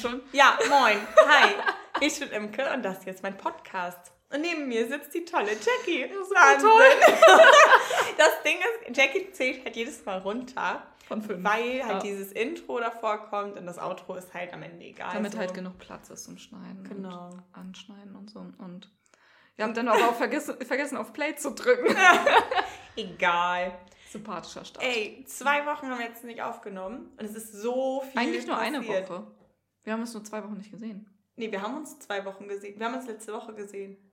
[0.00, 0.22] schon.
[0.32, 0.98] Ja, moin.
[1.26, 1.54] Hi.
[2.00, 4.12] Ich bin Imke und das ist jetzt mein Podcast.
[4.32, 6.10] Und neben mir sitzt die tolle Jackie.
[6.10, 6.70] Wahnsinn.
[8.16, 10.82] Das Ding ist, Jackie zählt halt jedes Mal runter.
[11.10, 11.42] Von fünf.
[11.42, 11.98] Weil halt Ja.
[11.98, 15.10] dieses Intro davor kommt und das Outro ist halt am Ende egal.
[15.12, 15.38] Damit so.
[15.38, 16.84] halt genug Platz ist zum Schneiden.
[16.84, 17.30] Genau.
[17.30, 18.38] Und anschneiden und so.
[18.38, 18.92] Und
[19.56, 21.96] wir haben dann aber auch vergessen, vergessen auf Play zu drücken.
[22.96, 23.76] Egal.
[24.08, 24.84] Sympathischer Start.
[24.84, 28.56] Ey, zwei Wochen haben wir jetzt nicht aufgenommen und es ist so viel Eigentlich nur
[28.58, 29.10] eine passiert.
[29.10, 29.26] Woche.
[29.82, 31.08] Wir haben uns nur zwei Wochen nicht gesehen.
[31.34, 32.78] Nee, wir haben uns zwei Wochen gesehen.
[32.78, 34.09] Wir haben uns letzte Woche gesehen.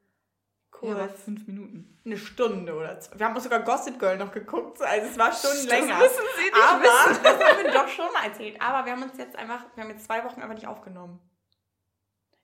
[0.82, 1.22] Ja, aber Kurz.
[1.24, 2.00] fünf Minuten.
[2.06, 3.18] eine Stunde oder zwei.
[3.20, 4.82] Wir haben uns sogar Gossip Girl noch geguckt.
[4.82, 5.98] Also es war schon Das länger.
[5.98, 7.20] müssen Sie nicht Aber wissen.
[7.24, 8.62] das haben wir doch schon mal erzählt.
[8.62, 11.20] Aber wir haben uns jetzt einfach, wir haben jetzt zwei Wochen einfach nicht aufgenommen.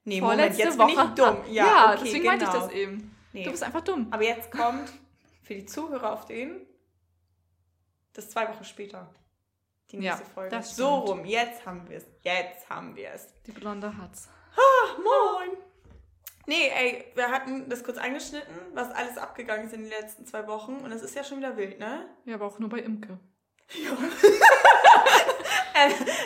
[0.06, 0.96] Nee, Moment, Vorletzte jetzt Woche.
[0.96, 1.38] bin ich dumm.
[1.54, 2.30] Ja, Ja, okay, deswegen genau.
[2.32, 3.16] meinte ich das eben.
[3.34, 3.44] Nee.
[3.44, 4.08] Du bist einfach dumm.
[4.12, 4.92] Aber jetzt kommt
[5.44, 6.68] für die Zuhörer auf den
[8.14, 9.14] das zwei Wochen später.
[9.92, 10.50] Die Ja, nächste Folge.
[10.56, 12.06] das so rum, jetzt haben wir es.
[12.22, 13.28] Jetzt haben wir es.
[13.45, 14.28] Die Blonde hat's.
[14.97, 15.58] Moin!
[16.45, 20.45] Nee, ey, wir hatten das kurz angeschnitten, was alles abgegangen ist in den letzten zwei
[20.47, 20.75] Wochen.
[20.77, 22.05] Und es ist ja schon wieder wild, ne?
[22.25, 23.17] Ja, aber auch nur bei Imke.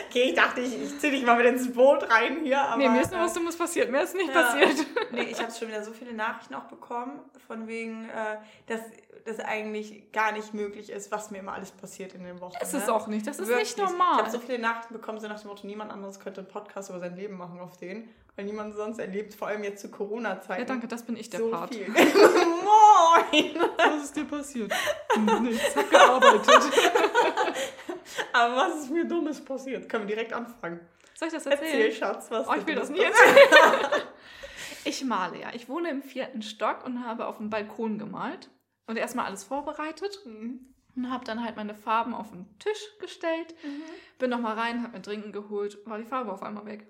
[0.08, 2.60] Okay, ich dachte, ich, ich zieh dich mal mit ins Boot rein hier.
[2.60, 3.90] Aber, nee, mir ist nur äh, was Dummes passiert.
[3.90, 4.42] Mir ist nicht ja.
[4.42, 4.86] passiert.
[5.10, 8.80] Nee, ich habe schon wieder so viele Nachrichten auch bekommen, von wegen, äh, dass
[9.24, 12.56] das eigentlich gar nicht möglich ist, was mir immer alles passiert in den Wochen.
[12.60, 12.80] Das ne?
[12.80, 13.26] ist auch nicht.
[13.26, 13.76] Das ist Wirklich.
[13.76, 14.16] nicht normal.
[14.16, 16.90] Ich habe so viele Nachrichten bekommen, so nach dem Motto, niemand anderes könnte einen Podcast
[16.90, 20.60] über sein Leben machen auf den, weil niemand sonst erlebt, vor allem jetzt zu Corona-Zeiten.
[20.60, 21.74] ja, danke, das bin ich der so Part.
[21.74, 21.88] viel.
[21.88, 23.60] Moin!
[23.76, 24.72] Was ist dir passiert?
[25.42, 26.48] Nichts, hab gearbeitet.
[28.32, 29.88] Aber was ist mir Dummes passiert?
[29.88, 30.80] Können wir direkt anfangen.
[31.14, 31.92] Soll ich das Erzähl, erzählen?
[31.92, 34.02] Schatz, was Oh, ich will das nie erzählen.
[34.84, 35.48] Ich male ja.
[35.54, 38.50] Ich wohne im vierten Stock und habe auf dem Balkon gemalt
[38.86, 40.60] und erstmal alles vorbereitet Mhm.
[40.94, 43.54] und habe dann halt meine Farben auf den Tisch gestellt.
[44.18, 46.86] Bin nochmal rein, habe mir Trinken geholt, war die Farbe auf einmal weg.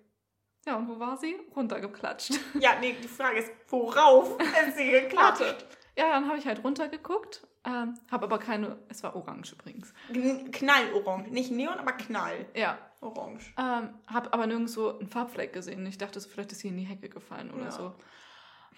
[0.69, 1.35] Ja, und wo war sie?
[1.57, 2.33] Runtergeklatscht.
[2.61, 5.65] Ja, nee, die Frage ist, worauf ist sie geklatscht?
[5.97, 9.95] Ja, dann habe ich halt runtergeguckt, ähm, habe aber keine, es war orange übrigens.
[10.13, 11.29] Kn- Knallorange.
[11.31, 12.45] Nicht Neon, aber Knall.
[12.55, 13.55] Ja, Orange.
[13.59, 15.87] ähm, habe aber nirgendwo einen Farbfleck gesehen.
[15.87, 17.71] Ich dachte, so, vielleicht ist sie in die Hecke gefallen oder Ja.
[17.71, 17.95] so.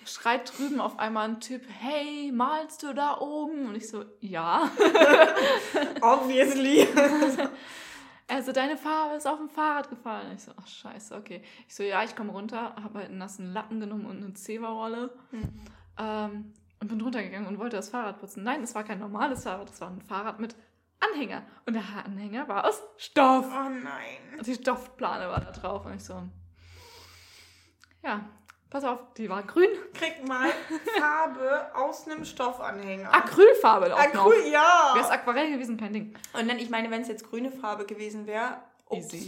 [0.07, 3.67] Schreit drüben auf einmal ein Typ, hey, malst du da oben?
[3.67, 4.71] Und ich so, ja.
[6.01, 6.87] Obviously.
[8.31, 10.33] Also deine Farbe ist auf dem Fahrrad gefallen.
[10.37, 11.43] Ich so, ach scheiße, okay.
[11.67, 15.11] Ich so, ja, ich komme runter, habe halt einen nassen Lappen genommen und eine Zewa-Rolle.
[15.99, 18.43] Ähm, und bin runtergegangen und wollte das Fahrrad putzen.
[18.43, 20.55] Nein, es war kein normales Fahrrad, es war ein Fahrrad mit
[21.01, 21.43] Anhänger.
[21.67, 23.47] Und der Anhänger war aus Stoff.
[23.47, 24.39] Oh nein.
[24.39, 25.85] Und die Stoffplane war da drauf.
[25.85, 26.23] Und ich so,
[28.03, 28.25] ja,
[28.71, 29.69] pass auf, die war grün.
[29.95, 30.49] Krieg mal
[30.99, 33.13] Farbe aus einem Stoffanhänger.
[33.13, 34.27] Acrylfarbe auch noch.
[34.27, 34.93] Acryl, ja.
[34.95, 36.15] Wäre es Aquarell gewesen, kein Ding.
[36.33, 38.59] Und dann, ich meine, wenn es jetzt grüne Farbe gewesen wäre,
[38.91, 39.19] Easy.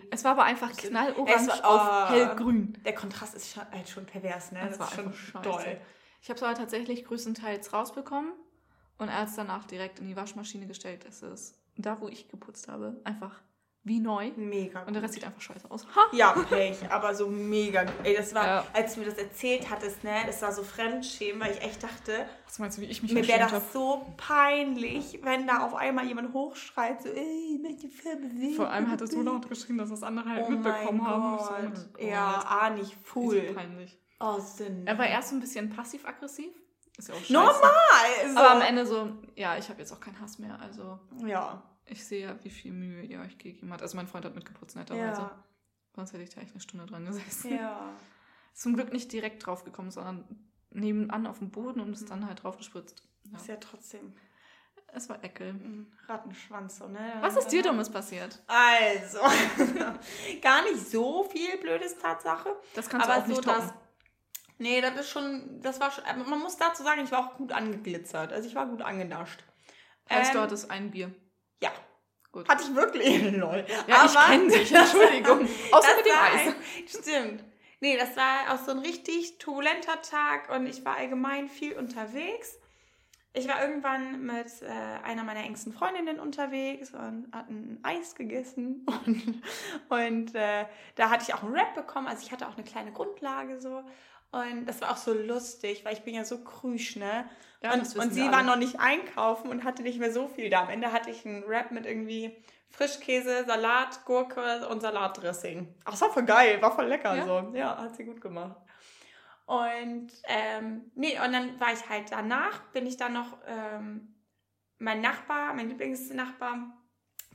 [0.00, 0.08] okay.
[0.10, 2.12] Es war aber einfach Es knallorange war- auf oh.
[2.14, 2.78] hellgrün.
[2.84, 4.60] Der Kontrast ist schon, halt schon pervers, ne?
[4.68, 5.42] Das war ist schon scheiße.
[5.48, 5.80] doll.
[6.20, 8.32] Ich habe es aber tatsächlich größtenteils rausbekommen
[8.98, 11.04] und erst danach direkt in die Waschmaschine gestellt.
[11.08, 13.40] Es ist da, wo ich geputzt habe, einfach
[13.84, 14.30] wie neu.
[14.36, 14.80] Mega.
[14.84, 15.02] Und der gut.
[15.04, 15.86] Rest sieht einfach scheiße aus.
[15.96, 16.00] Ha!
[16.12, 17.82] Ja, Pech, aber so mega.
[17.84, 17.94] gut.
[18.04, 18.64] Ey, das war, Ja.
[18.72, 22.26] als du mir das erzählt hattest, ne, das war so Fremdschämen, weil ich echt dachte,
[22.44, 23.64] Was meinst du, wie ich mich mir wäre das habe?
[23.72, 28.54] so peinlich, wenn da auf einmal jemand hochschreit, so, ey, die Farbe weg.
[28.56, 31.36] Vor allem hat es so laut geschrien, dass das andere halt oh mitbekommen mein haben.
[31.38, 31.72] Gott.
[31.72, 33.44] Ich so, oh ja, ah, nicht cool.
[33.48, 33.98] so peinlich.
[34.20, 34.86] Oh, Sinn.
[34.86, 36.52] Er war erst so ein bisschen passiv-aggressiv.
[36.96, 37.32] Ist ja auch scheiße.
[37.32, 37.52] Normal!
[38.32, 38.38] So.
[38.38, 40.58] Aber am Ende so, ja, ich habe jetzt auch keinen Hass mehr.
[40.60, 41.62] Also Ja.
[41.86, 43.82] Ich sehe ja, wie viel Mühe ihr euch gegeben habt.
[43.82, 45.22] Also mein Freund hat mitgeputzt, netterweise.
[45.22, 45.44] Ja.
[45.94, 47.54] Sonst hätte ich da echt eine Stunde dran gesessen.
[47.54, 47.90] Ja.
[48.54, 50.24] Zum Glück nicht direkt drauf gekommen, sondern
[50.70, 53.02] nebenan auf dem Boden und es dann halt drauf gespritzt.
[53.30, 53.36] Ja.
[53.36, 54.14] Ist ja trotzdem
[54.94, 55.86] Es war Eckel.
[56.06, 57.14] Rattenschwanz, so, ne?
[57.20, 58.42] Was ist dir Dummes passiert?
[58.46, 59.18] Also,
[60.42, 62.56] gar nicht so viel blödes Tatsache.
[62.74, 63.60] Das kannst aber du auch nicht so toppen.
[63.68, 63.74] das.
[64.58, 67.52] Nee, das ist schon, das war schon, man muss dazu sagen, ich war auch gut
[67.52, 68.32] angeglitzert.
[68.32, 69.42] Also ich war gut angenascht.
[70.08, 71.12] heißt, du Ähm, hattest ein Bier.
[71.62, 71.70] Ja,
[72.32, 72.48] Gut.
[72.48, 73.22] hatte ich wirklich.
[73.36, 73.64] Lol.
[73.86, 75.40] ja, ich Aber- kenne dich, Entschuldigung.
[75.72, 76.54] Außer Das mit dem war Eis.
[76.88, 77.44] Stimmt.
[77.80, 82.58] Nee, das war auch so ein richtig turbulenter Tag und ich war allgemein viel unterwegs.
[83.34, 84.66] Ich war irgendwann mit äh,
[85.04, 88.84] einer meiner engsten Freundinnen unterwegs und hatten Eis gegessen.
[89.06, 89.42] Und,
[89.88, 90.66] und äh,
[90.96, 92.06] da hatte ich auch einen Rap bekommen.
[92.08, 93.82] Also ich hatte auch eine kleine Grundlage so.
[94.32, 97.28] Und das war auch so lustig, weil ich bin ja so krüsch, ne?
[97.62, 100.62] Ja, und und sie war noch nicht einkaufen und hatte nicht mehr so viel da.
[100.62, 102.36] Am Ende hatte ich einen Wrap mit irgendwie
[102.70, 105.72] Frischkäse, Salat, Gurke und Salatdressing.
[105.84, 107.24] Ach, das war voll geil, war voll lecker Ja?
[107.24, 107.52] so.
[107.54, 108.56] Ja, hat sie gut gemacht.
[109.44, 114.14] Und ähm, nee, und dann war ich halt danach, bin ich dann noch, ähm,
[114.78, 116.81] mein Nachbar, mein Lieblingsnachbar,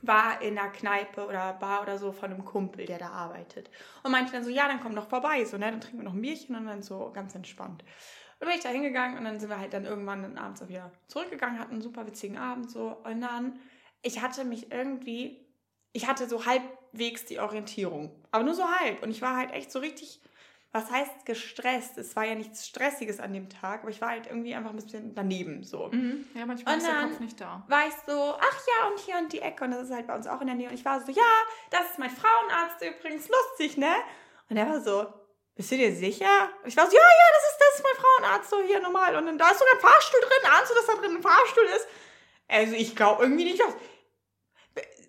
[0.02, 3.70] war in einer Kneipe oder Bar oder so von einem Kumpel, der da arbeitet.
[4.02, 6.14] Und meinte dann so, ja, dann komm doch vorbei, so, ne, dann trinken wir noch
[6.14, 7.84] ein Bierchen und dann so ganz entspannt.
[8.40, 10.68] Und bin ich da hingegangen und dann sind wir halt dann irgendwann dann abends auch
[10.68, 12.96] wieder zurückgegangen, hatten einen super witzigen Abend so.
[13.04, 13.58] Und dann,
[14.02, 15.44] ich hatte mich irgendwie,
[15.92, 19.02] ich hatte so halbwegs die Orientierung, aber nur so halb.
[19.02, 20.20] Und ich war halt echt so richtig
[20.72, 21.96] was heißt gestresst?
[21.96, 24.76] Es war ja nichts Stressiges an dem Tag, aber ich war halt irgendwie einfach ein
[24.76, 25.88] bisschen daneben so.
[25.90, 26.26] Mhm.
[26.34, 27.64] Ja, manchmal und ist der Kopf nicht da.
[27.68, 30.14] War ich so, ach ja, und hier und die Ecke und das ist halt bei
[30.14, 30.68] uns auch in der Nähe.
[30.68, 31.22] Und ich war so, ja,
[31.70, 33.94] das ist mein Frauenarzt übrigens, lustig, ne?
[34.50, 35.06] Und er war so,
[35.54, 36.50] bist du dir sicher?
[36.62, 39.16] Und ich war so, ja, ja, das ist, das ist mein Frauenarzt, so hier normal.
[39.16, 41.64] Und dann, da ist sogar ein Fahrstuhl drin, ahnst du, dass da drin ein Fahrstuhl
[41.64, 41.88] ist?
[42.46, 43.74] Also ich glaube irgendwie nicht, dass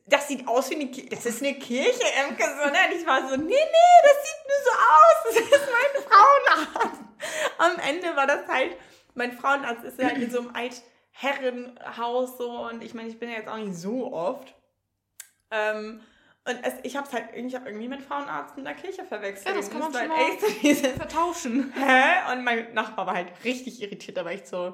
[0.10, 1.10] das sieht aus wie eine Kirche.
[1.10, 2.44] Das ist eine Kirche, Emke.
[2.44, 2.78] So, ne?
[2.90, 5.18] Und ich war so, nee, nee, das sieht nur so aus.
[5.26, 7.02] Das ist mein Frauenarzt.
[7.58, 8.78] Am Ende war das halt,
[9.14, 12.50] mein Frauenarzt ist ja in so einem Altherrenhaus so.
[12.68, 14.56] Und ich meine, ich bin ja jetzt auch nicht so oft.
[15.52, 16.02] Ähm,
[16.46, 19.50] und es, ich habe es halt ich hab irgendwie mit Frauenarzt in der Kirche verwechselt.
[19.50, 21.74] Ja, das kann man schon halt echt so vertauschen.
[21.76, 22.32] Hä?
[22.34, 24.74] Und mein Nachbar war halt richtig irritiert, aber echt so,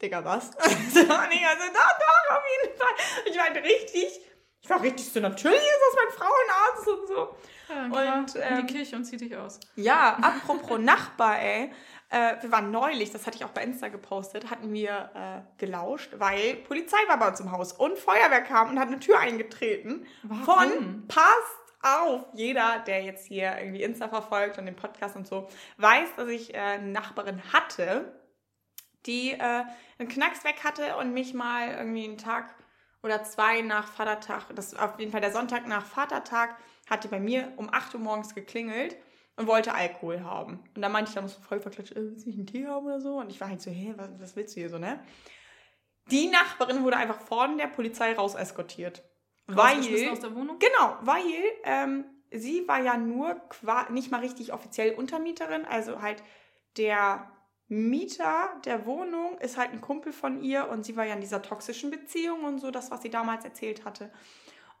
[0.00, 0.50] Digga, was?
[0.50, 2.94] so, und ich also, doch, doch, auf jeden Fall.
[3.26, 4.20] Ich war halt richtig
[4.62, 7.36] ich war richtig so, natürlich ist das mein Frauenarzt und so.
[7.68, 8.18] Ja.
[8.18, 9.60] Und ähm, die Kirche und zieh dich aus.
[9.76, 11.70] Ja, apropos Nachbar, ey.
[12.10, 16.10] Äh, wir waren neulich, das hatte ich auch bei Insta gepostet, hatten wir äh, gelauscht,
[16.18, 20.06] weil Polizei war bei uns im Haus und Feuerwehr kam und hat eine Tür eingetreten.
[20.24, 20.44] Warum?
[20.44, 22.26] Von Passt auf.
[22.34, 25.48] Jeder, der jetzt hier irgendwie Insta verfolgt und den Podcast und so,
[25.78, 28.12] weiß, dass ich äh, eine Nachbarin hatte,
[29.06, 29.64] die äh,
[29.98, 32.54] einen Knacks weg hatte und mich mal irgendwie einen Tag
[33.02, 36.56] oder zwei nach Vatertag, das auf jeden Fall der Sonntag nach Vatertag,
[36.88, 38.96] hatte bei mir um 8 Uhr morgens geklingelt
[39.36, 40.62] und wollte Alkohol haben.
[40.74, 42.86] Und da meinte ich dann so voll verklatscht, äh, willst du nicht einen Tee haben
[42.86, 43.16] oder so?
[43.18, 45.00] Und ich war halt so, hä, was, was willst du hier so, ne?
[46.10, 49.02] Die Nachbarin wurde einfach von der Polizei raus eskortiert.
[49.46, 49.78] Weil,
[50.10, 50.58] aus der Wohnung?
[50.58, 51.22] Genau, weil
[51.64, 53.40] ähm, sie war ja nur
[53.90, 56.22] nicht mal richtig offiziell Untermieterin, also halt
[56.76, 57.30] der
[57.70, 61.40] Mieter der Wohnung ist halt ein Kumpel von ihr und sie war ja in dieser
[61.40, 64.10] toxischen Beziehung und so, das, was sie damals erzählt hatte.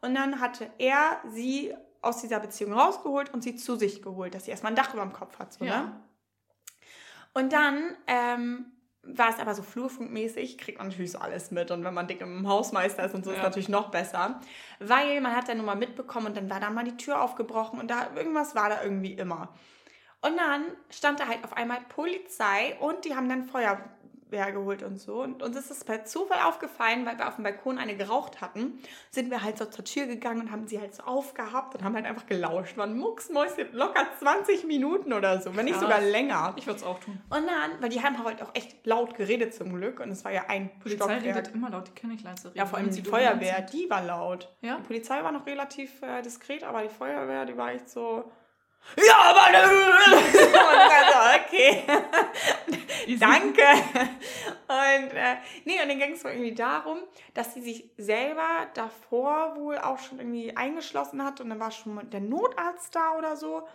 [0.00, 1.72] Und dann hatte er sie
[2.02, 5.04] aus dieser Beziehung rausgeholt und sie zu sich geholt, dass sie erstmal ein Dach über
[5.04, 5.52] dem Kopf hat.
[5.52, 5.82] So, ja.
[5.82, 6.00] ne?
[7.32, 8.66] Und dann ähm,
[9.04, 11.70] war es aber so flurfunkmäßig, kriegt man natürlich so alles mit.
[11.70, 13.36] Und wenn man dick im Hausmeister ist und so, ja.
[13.36, 14.40] ist natürlich noch besser.
[14.80, 17.78] Weil man hat dann nur mal mitbekommen und dann war da mal die Tür aufgebrochen
[17.78, 19.54] und da irgendwas war da irgendwie immer.
[20.22, 24.98] Und dann stand da halt auf einmal Polizei und die haben dann Feuerwehr geholt und
[25.00, 25.22] so.
[25.22, 28.78] Und uns ist es per Zufall aufgefallen, weil wir auf dem Balkon eine geraucht hatten,
[29.10, 31.94] sind wir halt so zur Tür gegangen und haben sie halt so aufgehabt und haben
[31.94, 32.76] halt einfach gelauscht.
[32.76, 36.52] Waren mucksmäuschen locker 20 Minuten oder so, wenn nicht sogar länger.
[36.56, 37.18] Ich würde es auch tun.
[37.30, 40.32] Und dann, weil die haben halt auch echt laut geredet zum Glück und es war
[40.32, 41.24] ja ein Polizei Stockwerk.
[41.24, 42.58] redet immer laut, die können nicht leise reden.
[42.58, 44.54] Ja, vor allem die Feuerwehr, die war laut.
[44.60, 44.76] Ja?
[44.76, 48.30] Die Polizei war noch relativ äh, diskret, aber die Feuerwehr, die war echt so
[48.96, 49.70] ja, aber also,
[51.46, 51.84] okay.
[53.18, 53.62] Danke.
[54.68, 56.98] Und äh, nee, und dann ging es irgendwie darum,
[57.34, 62.10] dass sie sich selber davor wohl auch schon irgendwie eingeschlossen hat und dann war schon
[62.10, 63.66] der Notarzt da oder so.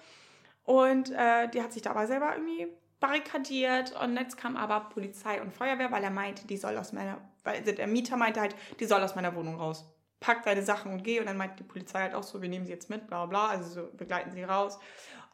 [0.63, 2.68] Und äh, die hat sich dabei selber irgendwie
[3.00, 7.20] barrikadiert und jetzt kam aber Polizei und Feuerwehr, weil er meinte, die soll aus meiner,
[7.44, 9.86] weil der Mieter meinte halt, die soll aus meiner Wohnung raus
[10.25, 11.20] pack deine Sachen und geh.
[11.20, 13.48] Und dann meint die Polizei halt auch so, wir nehmen sie jetzt mit, bla bla,
[13.48, 14.79] also so begleiten sie raus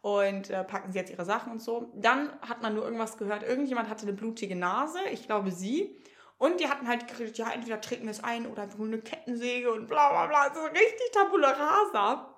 [0.02, 1.92] und äh, packen sie jetzt ihre Sachen und so.
[1.96, 5.96] Dann hat man nur irgendwas gehört, irgendjemand hatte eine blutige Nase, ich glaube sie.
[6.38, 9.72] Und die hatten halt geredet, ja, entweder treten wir es ein oder wohl eine Kettensäge
[9.72, 12.36] und bla bla bla, so richtig Tabula rasa.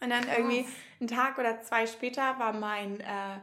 [0.00, 0.38] Und dann Krass.
[0.38, 0.66] irgendwie
[0.98, 3.36] einen Tag oder zwei später war mein äh,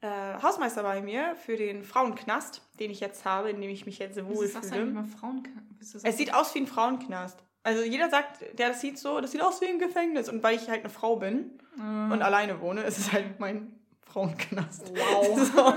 [0.00, 3.98] äh, Hausmeister bei mir für den Frauenknast, den ich jetzt habe, in dem ich mich
[3.98, 4.38] jetzt wohlfühle.
[4.38, 6.04] Was ist das eigentlich mal Frauenknast?
[6.04, 7.44] Es sieht aus wie ein Frauenknast.
[7.64, 10.28] Also jeder sagt, der das sieht so, das sieht aus wie ein Gefängnis.
[10.28, 12.12] Und weil ich halt eine Frau bin mm.
[12.12, 13.72] und alleine wohne, ist es halt mein
[14.14, 14.92] Frauenknast.
[14.94, 15.50] Wow.
[15.54, 15.74] So.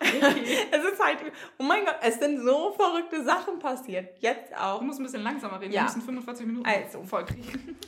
[0.00, 1.18] Es ist halt,
[1.58, 4.16] oh mein Gott, es sind so verrückte Sachen passiert.
[4.20, 4.78] Jetzt auch.
[4.78, 5.72] Du musst ein bisschen langsamer reden.
[5.72, 5.82] Ja.
[5.82, 7.02] Wir müssen 45 Minuten also.
[7.02, 7.78] voll kriegen.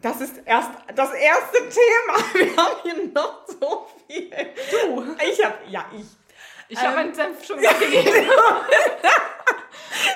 [0.00, 2.18] Das ist erst das erste Thema.
[2.34, 4.30] Wir haben hier noch so viel.
[4.30, 5.04] Du.
[5.30, 6.06] Ich habe, ja, ich.
[6.68, 7.82] Ich ähm, habe meinen Senf schon gegeben.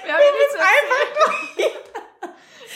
[0.04, 1.06] Wir haben hier nichts einfach
[1.56, 1.89] durch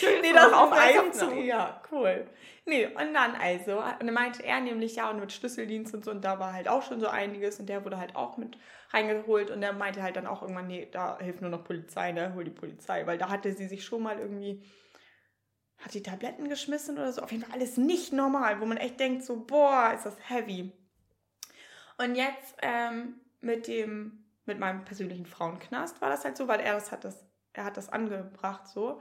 [0.22, 1.34] nee, das auf Eis zu.
[1.40, 2.26] Ja, cool.
[2.66, 6.10] Nee, und dann also, und dann meinte er nämlich ja, und mit Schlüsseldienst und so,
[6.10, 8.56] und da war halt auch schon so einiges, und der wurde halt auch mit
[8.90, 12.32] reingeholt, und der meinte halt dann auch irgendwann, nee, da hilft nur noch Polizei, ne,
[12.34, 14.62] hol die Polizei, weil da hatte sie sich schon mal irgendwie,
[15.78, 18.98] hat die Tabletten geschmissen oder so, auf jeden Fall alles nicht normal, wo man echt
[18.98, 20.72] denkt so, boah, ist das heavy.
[21.98, 26.74] Und jetzt ähm, mit dem, mit meinem persönlichen Frauenknast war das halt so, weil er
[26.74, 29.00] das hat das, er hat das angebracht so.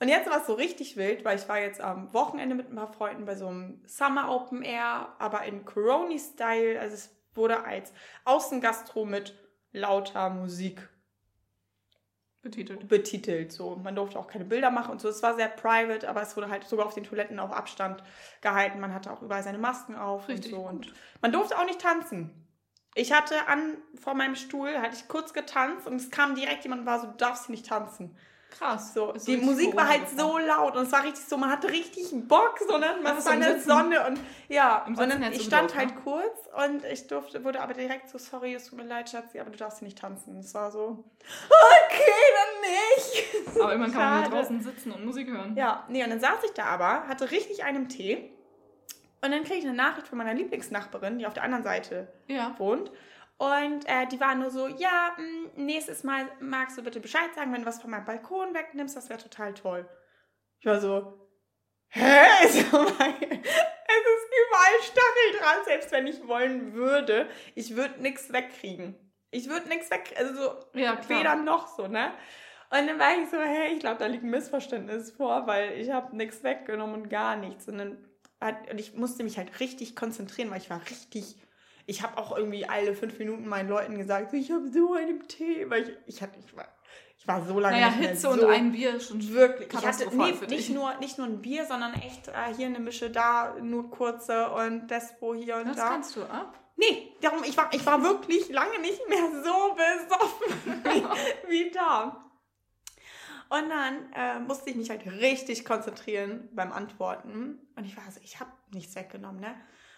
[0.00, 2.76] Und jetzt war es so richtig wild, weil ich war jetzt am Wochenende mit ein
[2.76, 6.78] paar Freunden bei so einem Summer Open Air, aber in Coroni-Style.
[6.78, 7.92] Also es wurde als
[8.24, 9.34] Außengastro mit
[9.72, 10.88] lauter Musik
[12.40, 12.88] Betitelt.
[12.88, 13.52] betitelt.
[13.52, 13.74] So.
[13.76, 15.08] Man durfte auch keine Bilder machen und so.
[15.08, 18.04] Es war sehr private, aber es wurde halt sogar auf den Toiletten auf Abstand
[18.40, 18.78] gehalten.
[18.78, 20.62] Man hatte auch überall seine Masken auf Richtig und so.
[20.62, 20.86] gut.
[20.86, 22.46] Und man durfte auch nicht tanzen.
[22.94, 26.82] Ich hatte an, vor meinem Stuhl, hatte ich kurz getanzt und es kam direkt jemand
[26.82, 28.16] und war so, du darfst hier nicht tanzen.
[28.50, 28.94] Krass.
[28.94, 32.06] So, die Musik war halt so laut und es war richtig so, man hatte richtig
[32.26, 32.96] Bock, so, ne?
[33.02, 33.60] Man war in der.
[33.60, 37.74] Sonne und ja, und dann, ich stand gedurft, halt kurz und ich durfte, wurde aber
[37.74, 40.38] direkt so, sorry, es tut mir leid, Schatzi, aber du darfst hier nicht tanzen.
[40.38, 42.02] Es war so, okay,
[42.34, 43.56] dann nicht.
[43.60, 45.56] Aber immerhin kann man draußen sitzen und Musik hören.
[45.56, 48.30] Ja, nee, und dann saß ich da aber, hatte richtig einen Tee
[49.20, 52.54] und dann kriege ich eine Nachricht von meiner Lieblingsnachbarin, die auf der anderen Seite Ja.
[52.58, 52.90] wohnt.
[53.38, 57.52] Und äh, die war nur so, ja, mh, nächstes Mal magst du bitte Bescheid sagen,
[57.52, 59.88] wenn du was von meinem Balkon wegnimmst, das wäre total toll.
[60.60, 61.18] Ich war so,
[61.88, 62.26] hä?
[63.90, 67.28] Es ist überall Stacheldraht, selbst wenn ich wollen würde.
[67.54, 68.94] Ich würde nichts wegkriegen.
[69.30, 72.12] Ich würde nichts weg, also so, Ja, weder noch so, ne?
[72.70, 75.90] Und dann war ich so, hey, ich glaube, da liegt ein Missverständnis vor, weil ich
[75.90, 77.66] habe nichts weggenommen und gar nichts.
[77.66, 78.08] Und dann
[78.40, 81.36] hat, und ich musste mich halt richtig konzentrieren, weil ich war richtig,
[81.88, 85.68] ich habe auch irgendwie alle fünf Minuten meinen Leuten gesagt, ich habe so einen Tee,
[85.70, 86.68] weil ich, ich hatte, ich war,
[87.16, 89.72] ich war so lange Naja, nicht mehr Hitze so und ein Bier ist schon Wirklich.
[89.72, 92.78] Ich hatte nee, für nicht, nur, nicht nur ein Bier, sondern echt äh, hier eine
[92.78, 95.88] Mische da, nur kurze und Despo hier und Das da.
[95.88, 96.60] kannst du ab.
[96.76, 100.84] Nee, darum, ich war, ich war wirklich lange nicht mehr so besoffen
[101.48, 102.22] wie, wie da.
[103.48, 107.58] Und dann äh, musste ich mich halt richtig konzentrieren beim Antworten.
[107.76, 109.54] Und ich war so, ich habe nichts weggenommen, ne?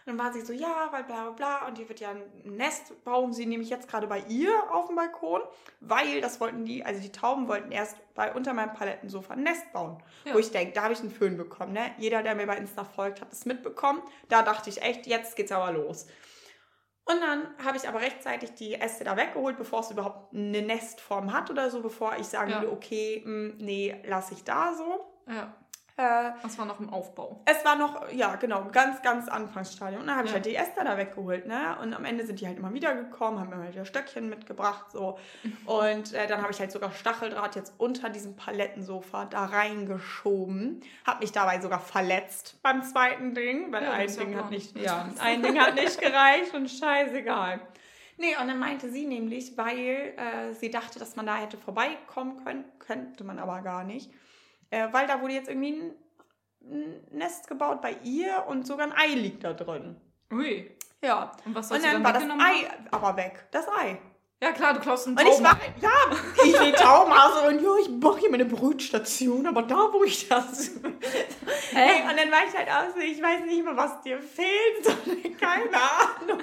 [0.06, 1.66] Und dann war sie so, ja, weil bla bla bla.
[1.66, 4.96] Und hier wird ja ein Nest, bauen sie nämlich jetzt gerade bei ihr auf dem
[4.96, 5.40] Balkon,
[5.80, 9.72] weil das wollten die, also die Tauben wollten erst bei unter meinem Palettensofa ein Nest
[9.72, 10.02] bauen.
[10.24, 10.34] Ja.
[10.34, 11.92] Wo ich denke, da habe ich einen Föhn bekommen, ne?
[11.98, 14.02] Jeder, der mir bei Insta folgt, hat es mitbekommen.
[14.28, 16.06] Da dachte ich echt, jetzt geht's aber los.
[17.04, 21.32] Und dann habe ich aber rechtzeitig die Äste da weggeholt, bevor es überhaupt eine Nestform
[21.32, 22.60] hat oder so, bevor ich sagen Ja.
[22.60, 25.06] würde, okay, mh, nee, lasse ich da so.
[25.26, 25.54] Ja.
[26.00, 27.40] Äh, Das war noch im Aufbau.
[27.44, 30.00] es war noch, ja, genau, ganz, ganz Anfangsstadium.
[30.00, 30.36] Und dann habe ich Ja.
[30.36, 31.76] halt die Äste da weggeholt, ne?
[31.82, 34.90] Und am Ende sind die halt immer wieder gekommen, haben mir mal wieder Stöckchen mitgebracht,
[34.92, 35.18] so.
[35.66, 40.80] Und äh, dann habe ich halt sogar Stacheldraht jetzt unter diesem Palettensofa da reingeschoben.
[41.06, 45.06] Hab mich dabei sogar verletzt beim zweiten Ding, weil Ja, ein Ding hat nicht, ja,
[45.20, 47.60] ein Ding hat nicht gereicht und scheißegal.
[48.16, 52.42] Nee, und dann meinte sie nämlich, weil äh, sie dachte, dass man da hätte vorbeikommen
[52.44, 54.10] können, könnte man aber gar nicht.
[54.70, 55.94] Äh, weil da wurde jetzt irgendwie ein,
[56.62, 59.96] ein Nest gebaut bei ihr und sogar ein Ei liegt da drin.
[60.32, 60.76] Ui.
[61.02, 61.32] Ja.
[61.44, 62.88] Und was Und sollst du dann dann war das Ei haben?
[62.90, 63.46] aber weg.
[63.50, 63.98] Das Ei.
[64.42, 65.44] Ja klar, du klaust einen Und ich Tauben.
[65.44, 65.90] war, ja,
[66.46, 70.70] ich die Taubenhase und ja, ich mache hier meine Brütstation, aber da, wo ich das.
[71.72, 74.48] Hey, und dann war ich halt auch so, ich weiß nicht mehr, was dir fehlt,
[74.84, 74.92] so,
[75.38, 76.38] keine Ahnung.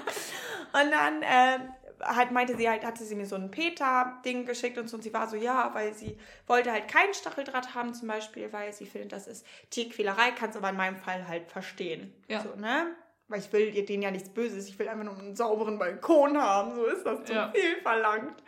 [0.74, 1.60] Und dann äh,
[2.01, 5.13] halt meinte sie halt, hatte sie mir so ein Peter-Ding geschickt und so, und sie
[5.13, 9.12] war so, ja, weil sie wollte halt keinen Stacheldraht haben zum Beispiel, weil sie findet,
[9.12, 12.13] das ist Tierquälerei, kann es aber in meinem Fall halt verstehen.
[12.27, 12.42] Ja.
[12.42, 12.96] So, ne?
[13.27, 16.38] Weil ich will ihr denen ja nichts Böses, ich will einfach nur einen sauberen Balkon
[16.42, 17.51] haben, so ist das zu Ja.
[17.51, 18.42] viel verlangt.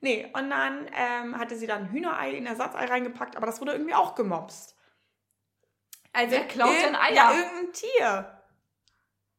[0.00, 3.72] Nee, und dann ähm, hatte sie dann ein Hühnerei in Ersatzei reingepackt, aber das wurde
[3.72, 4.76] irgendwie auch gemobst.
[6.12, 7.14] Also Wer klaut denn Eier?
[7.14, 8.42] Ja, irgendein Tier.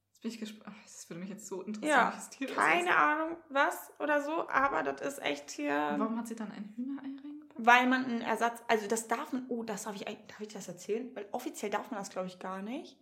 [0.10, 0.76] Jetzt bin ich gespannt.
[1.10, 2.96] Das würde mich jetzt so interessieren, Ja, welches Tier das keine ist.
[2.96, 7.02] Ahnung was oder so, aber das ist echt hier, Warum hat sie dann ein Hühnerei
[7.02, 7.56] reingepackt?
[7.58, 10.68] weil man einen Ersatz, also das darf man, oh, das darf ich, darf ich das
[10.68, 11.10] erzählen?
[11.16, 12.96] Weil offiziell darf man das, glaube ich, gar nicht.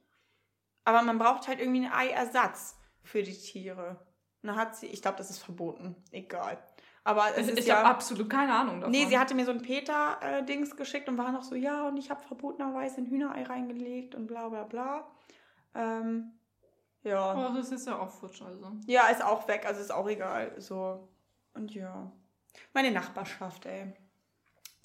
[0.86, 4.00] Aber man braucht halt irgendwie einen Eiersatz für die Tiere.
[4.42, 6.58] Und dann hat sie, ich glaube, das ist verboten, egal.
[7.04, 7.78] Aber es Also, ist ich ja...
[7.80, 8.92] habe absolut keine Ahnung davon.
[8.92, 12.10] Nee, sie hatte mir so ein Peter-Dings geschickt und war noch so, ja, und ich
[12.10, 15.08] habe verbotenerweise ein Hühnerei reingelegt und bla bla bla.
[15.76, 16.32] Ähm,
[17.04, 17.50] ja.
[17.50, 18.72] Oh, das ist ja auch futsch, also.
[18.86, 20.54] Ja, ist auch weg, also ist auch egal.
[20.60, 21.08] So.
[21.54, 22.12] Und ja.
[22.74, 23.94] Meine Nachbarschaft, ey.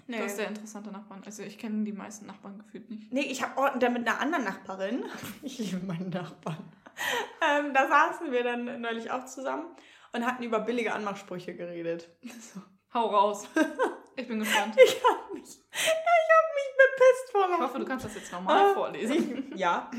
[0.06, 0.18] Nee.
[0.18, 1.22] Du hast sehr interessante Nachbarn.
[1.24, 3.12] Also ich kenne die meisten Nachbarn gefühlt nicht.
[3.12, 5.04] Nee, ich habe oh, dann mit einer anderen Nachbarin,
[5.42, 6.72] ich liebe meinen Nachbarn,
[7.40, 9.66] ähm, da saßen wir dann neulich auch zusammen
[10.12, 12.08] und hatten über billige Anmachsprüche geredet.
[12.22, 12.60] So.
[12.94, 13.48] Hau raus.
[14.16, 14.76] Ich bin gespannt.
[14.84, 18.70] Ich habe mich, ich habe mich bepisst vor Ich hoffe, du kannst das jetzt normal
[18.70, 19.48] Ah, vorlesen.
[19.52, 19.90] Ich, ja,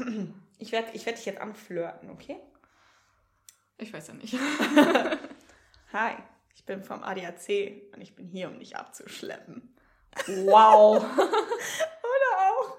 [0.63, 2.38] ich werde ich werd dich jetzt anflirten, okay?
[3.77, 4.34] Ich weiß ja nicht.
[5.93, 6.13] Hi,
[6.55, 9.75] ich bin vom ADAC und ich bin hier, um dich abzuschleppen.
[10.25, 11.03] Wow.
[11.17, 12.77] Oder auch,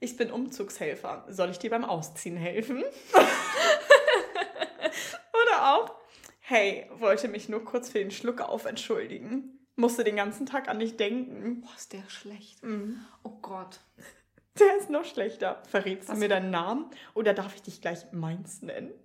[0.00, 1.26] ich bin Umzugshelfer.
[1.28, 2.82] Soll ich dir beim Ausziehen helfen?
[5.42, 5.94] Oder auch,
[6.40, 9.66] hey, wollte mich nur kurz für den Schluck auf entschuldigen.
[9.74, 11.60] Musste den ganzen Tag an dich denken.
[11.60, 12.62] Boah, ist der schlecht.
[12.62, 13.04] Mhm.
[13.22, 13.80] Oh Gott.
[14.60, 15.62] Der ist noch schlechter.
[15.68, 16.14] Verrätst Was?
[16.14, 18.92] du mir deinen Namen oder darf ich dich gleich meins nennen?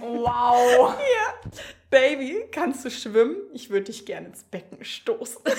[0.00, 0.94] Wow.
[1.90, 3.36] Baby, kannst du schwimmen?
[3.52, 5.42] Ich würde dich gerne ins Becken stoßen.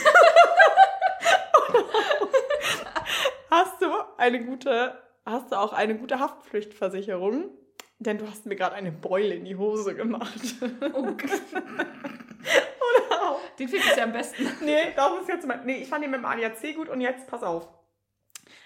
[3.51, 3.85] hast du
[4.17, 7.51] eine gute, hast du auch eine gute Haftpflichtversicherung?
[7.99, 10.55] Denn du hast mir gerade eine Beule in die Hose gemacht.
[10.93, 11.41] Oh Gott.
[11.51, 13.39] Oder auch.
[13.59, 14.49] Den finde ich ja am besten.
[14.61, 15.61] Nee, das ist jetzt mal.
[15.63, 17.69] Nee, ich fand den mit dem ADAC gut und jetzt pass auf.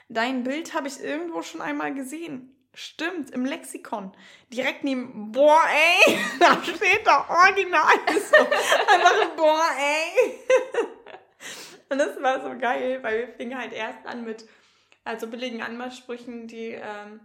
[0.09, 2.53] Dein Bild habe ich irgendwo schon einmal gesehen.
[2.73, 4.11] Stimmt, im Lexikon.
[4.53, 5.63] Direkt neben, boah,
[6.05, 8.37] ey, da steht doch original so.
[8.37, 10.39] Einfach, boah, ey.
[11.89, 14.45] Und das war so geil, weil wir fingen halt erst an mit
[15.03, 17.21] also billigen Anmachsprüchen, die, ähm,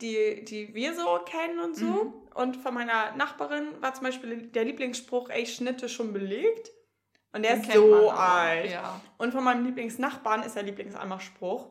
[0.00, 1.84] die, die wir so kennen und so.
[1.84, 2.14] Mhm.
[2.34, 6.70] Und von meiner Nachbarin war zum Beispiel der Lieblingsspruch, ey, Schnitte schon belegt.
[7.32, 8.70] Und der Den ist so alt.
[8.70, 9.00] Ja.
[9.18, 11.70] Und von meinem Lieblingsnachbarn ist der Lieblingsanmachspruch.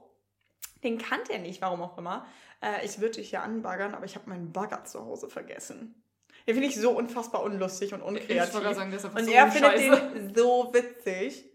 [0.83, 2.25] Den kannte er nicht, warum auch immer.
[2.61, 6.01] Äh, ich würde dich hier anbaggern, aber ich habe meinen Bagger zu Hause vergessen.
[6.47, 8.53] Den finde ich so unfassbar unlustig und Ich unkreativ.
[8.53, 10.11] gerade sagen, das ist und so er findet Scheiße.
[10.15, 11.45] den so witzig.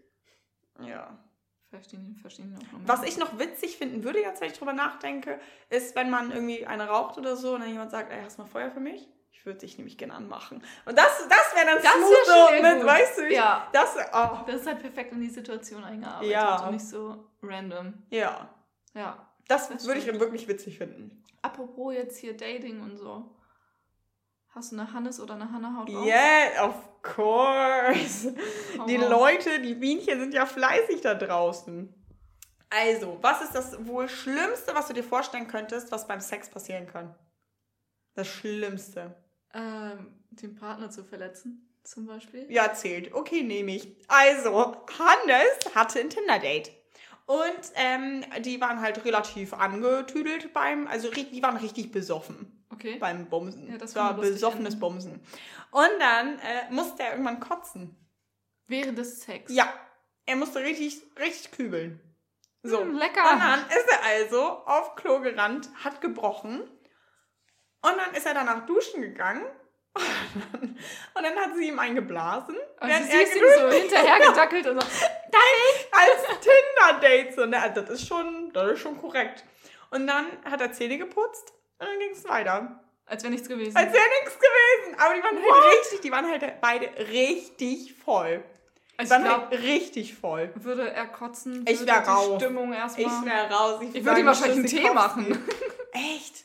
[0.79, 1.17] Ja.
[1.71, 5.39] Verstehen, verstehen auch noch Was ich noch witzig finden würde, jetzt wenn ich drüber nachdenke,
[5.69, 8.43] ist, wenn man irgendwie eine raucht oder so und dann jemand sagt, ey, hast du
[8.43, 9.09] mal Feuer für mich?
[9.37, 10.63] Ich würde dich nämlich gerne anmachen.
[10.85, 12.89] Und das, das wäre dann Das smooth wär mit, gut.
[12.89, 13.33] weißt du?
[13.33, 13.67] Ja.
[13.73, 16.65] Das, oh, Das ist halt perfekt in die Situation eingearbeitet Ja.
[16.65, 17.93] und nicht so random.
[18.09, 18.49] ja.
[18.93, 19.29] Ja.
[19.47, 21.23] Das, Das würde ich wirklich witzig finden.
[21.43, 23.29] Apropos jetzt hier Dating und so.
[24.55, 25.89] Hast du eine Hannes oder eine Hanna Haut?
[25.89, 28.33] Yeah, of course.
[28.79, 29.09] Hau Die raus.
[29.09, 31.93] Leute, die Bienchen sind ja fleißig da draußen.
[32.71, 36.87] Also, was ist das wohl Schlimmste, was du dir vorstellen könntest, was beim Sex passieren
[36.87, 37.13] kann?
[38.15, 39.13] Das Schlimmste.
[39.55, 42.45] Ähm, den Partner zu verletzen, zum Beispiel.
[42.51, 43.13] Ja, zählt.
[43.13, 43.95] Okay, nehme ich.
[44.07, 46.71] Also, Hannes hatte ein Tinder-Date.
[47.25, 52.97] Und ähm, die waren halt relativ angetüdelt beim, also die waren richtig besoffen Okay.
[52.99, 53.71] beim Bumsen.
[53.71, 54.79] Ja, das war besoffenes enden.
[54.79, 55.21] Bumsen.
[55.71, 57.95] Und dann äh, musste er irgendwann kotzen.
[58.67, 59.51] Während des Sex.
[59.51, 59.71] Ja,
[60.25, 61.99] er musste richtig, richtig kübeln.
[62.63, 62.81] So.
[62.81, 63.31] Hm, lecker.
[63.31, 66.63] Und dann ist er also auf Klo gerannt, hat gebrochen.
[67.89, 69.45] Und dann ist er danach duschen gegangen.
[71.13, 72.55] Und dann hat sie ihm eingeblasen.
[72.77, 74.87] Also während sie er ist ihm so hinterhergedackelt und so.
[75.91, 77.35] als Tinder-Date.
[77.35, 79.43] So, ne, das ist schon, das ist schon korrekt.
[79.91, 82.81] Und dann hat er Zähne geputzt und dann ging es weiter.
[83.05, 83.77] Als wäre nichts gewesen.
[83.77, 84.99] Als wäre nichts gewesen.
[84.99, 88.43] Aber die waren halt richtig, die waren halt beide richtig voll.
[88.93, 90.51] Die also waren ich glaube, halt richtig voll.
[90.55, 92.41] würde er kotzen, Ich würde wär die raus.
[92.41, 93.05] Stimmung erstmal.
[93.05, 93.81] Ich wäre raus.
[93.81, 94.95] Ich würd würde ihm wahrscheinlich einen Tee kotzen.
[94.95, 95.49] machen.
[95.91, 96.44] Echt?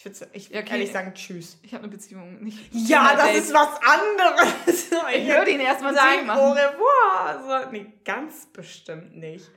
[0.00, 0.72] Ich würde ich würd okay.
[0.72, 1.58] ehrlich sagen, tschüss.
[1.62, 2.58] Ich habe eine Beziehung, nicht.
[2.72, 3.42] Ja, das Tinder-Date.
[3.42, 4.90] ist was anderes.
[5.14, 6.58] Ich würde ihn erstmal sagen, au machen.
[6.58, 7.64] revoir.
[7.64, 9.50] So, nee, ganz bestimmt nicht.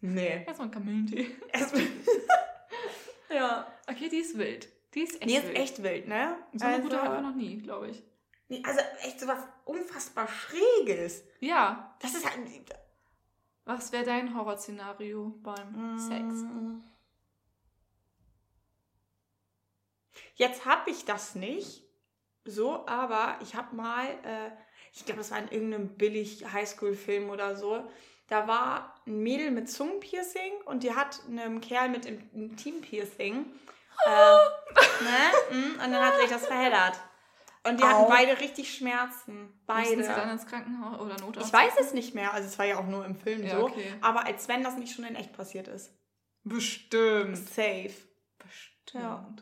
[0.00, 0.44] Nee.
[0.44, 1.36] Erstmal einen Kamillentee.
[1.52, 1.72] Es-
[3.30, 3.66] ja.
[3.88, 4.68] Okay, die ist wild.
[4.94, 5.56] Die ist echt Die ist wild.
[5.58, 6.36] echt wild, ne?
[6.54, 8.02] So eine also, gute hatten wir noch nie, glaube ich.
[8.48, 11.22] nee, also echt so was unfassbar Schräges.
[11.40, 11.94] Ja.
[12.00, 12.38] Das ist halt.
[13.66, 16.44] Was wäre dein Horrorszenario beim Sex?
[20.34, 21.82] Jetzt habe ich das nicht
[22.44, 24.50] so, aber ich habe mal, äh,
[24.92, 27.88] ich glaube, das war in irgendeinem billig Highschool-Film oder so.
[28.28, 33.46] Da war ein Mädel mit Zungenpiercing und die hat einem Kerl mit einem Intimpiercing.
[34.06, 34.10] Äh,
[35.04, 35.56] ne?
[35.58, 36.98] mm, Und dann hat sich das verheddert.
[37.66, 38.08] Und die hatten Au.
[38.08, 39.48] beide richtig Schmerzen.
[39.66, 40.30] Mussten sie dann Beide.
[40.32, 41.46] ins Krankenhaus oder Notarzt?
[41.48, 42.34] Ich weiß es nicht mehr.
[42.34, 43.64] Also es war ja auch nur im Film Ja, so.
[43.66, 43.86] okay.
[44.02, 45.90] Aber als wenn das nicht schon in echt passiert ist.
[46.42, 47.38] Bestimmt.
[47.38, 47.94] Safe.
[48.38, 49.02] Bestimmt.
[49.02, 49.34] Ja.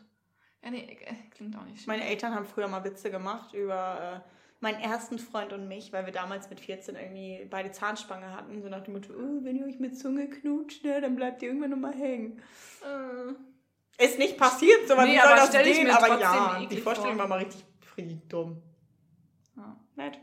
[0.63, 1.85] Ja, nee, äh, klingt auch nicht.
[1.87, 4.29] Meine Eltern haben früher mal Witze gemacht über äh,
[4.61, 8.61] meinen ersten Freund und mich, weil wir damals mit 14 irgendwie beide Zahnspange hatten.
[8.61, 11.49] So nach dem Motto, oh, wenn ihr euch mit Zunge knutscht, ne, dann bleibt ihr
[11.49, 12.41] irgendwann nochmal hängen.
[12.81, 15.91] Äh, Ist nicht passiert, so, aber Nee, wie soll das gehen?
[15.91, 17.23] Aber ja, die Vorstellung vor.
[17.23, 17.65] war mal richtig,
[17.97, 18.61] richtig dumm.
[19.57, 19.75] ja.
[19.95, 20.17] Nett.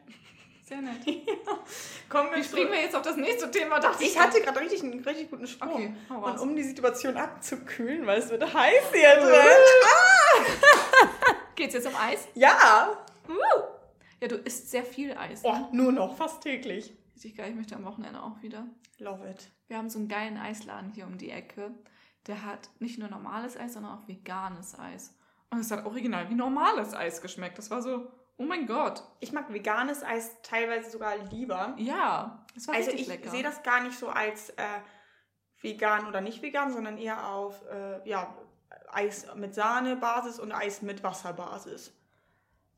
[0.70, 1.04] Sehr nett.
[2.08, 3.80] Kommen Wie wir springen wir jetzt auf das nächste Thema?
[3.80, 5.72] Dachte Ich hatte gerade richtig einen richtig guten Sprung.
[5.72, 10.44] Okay, Und um die Situation abzukühlen, weil es wird heiß hier drin.
[11.56, 12.28] Geht's jetzt um Eis?
[12.34, 12.96] Ja.
[14.20, 15.40] Ja, du isst sehr viel Eis.
[15.42, 15.68] Oh, Ne?
[15.72, 16.94] nur noch, fast täglich.
[17.16, 18.64] Richtig geil, ich möchte am Wochenende auch wieder.
[18.98, 19.50] Love it.
[19.66, 21.72] Wir haben so einen geilen Eisladen hier um die Ecke.
[22.28, 25.16] Der hat nicht nur normales Eis, sondern auch veganes Eis.
[25.50, 27.58] Und es hat original wie normales Eis geschmeckt.
[27.58, 28.08] Das war so,
[28.40, 29.02] oh mein Gott.
[29.20, 31.74] Ich mag veganes Eis teilweise sogar lieber.
[31.76, 33.30] Ja, das war Also richtig ich lecker.
[33.30, 34.62] sehe das gar nicht so als äh,
[35.60, 38.34] vegan oder nicht vegan, sondern eher auf äh, ja,
[38.90, 41.92] Eis mit Sahnebasis und Eis mit Wasserbasis.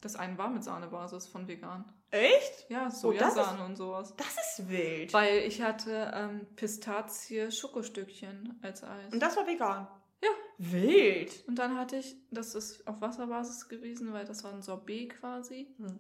[0.01, 1.85] Das eine war mit Sahnebasis von vegan.
[2.11, 2.69] Echt?
[2.69, 4.15] Ja, Oh, Sojasahne ist- und sowas.
[4.17, 5.13] Das ist wild.
[5.15, 9.13] Weil ich hatte ähm, Pistazie-Schokostückchen als Eis.
[9.13, 9.87] Und das war vegan.
[10.23, 10.29] Ja.
[10.59, 11.45] Wild.
[11.49, 15.75] Und dann hatte ich, das ist auf Wasserbasis gewesen, weil das war ein Sorbet quasi.
[15.79, 15.99] Hm.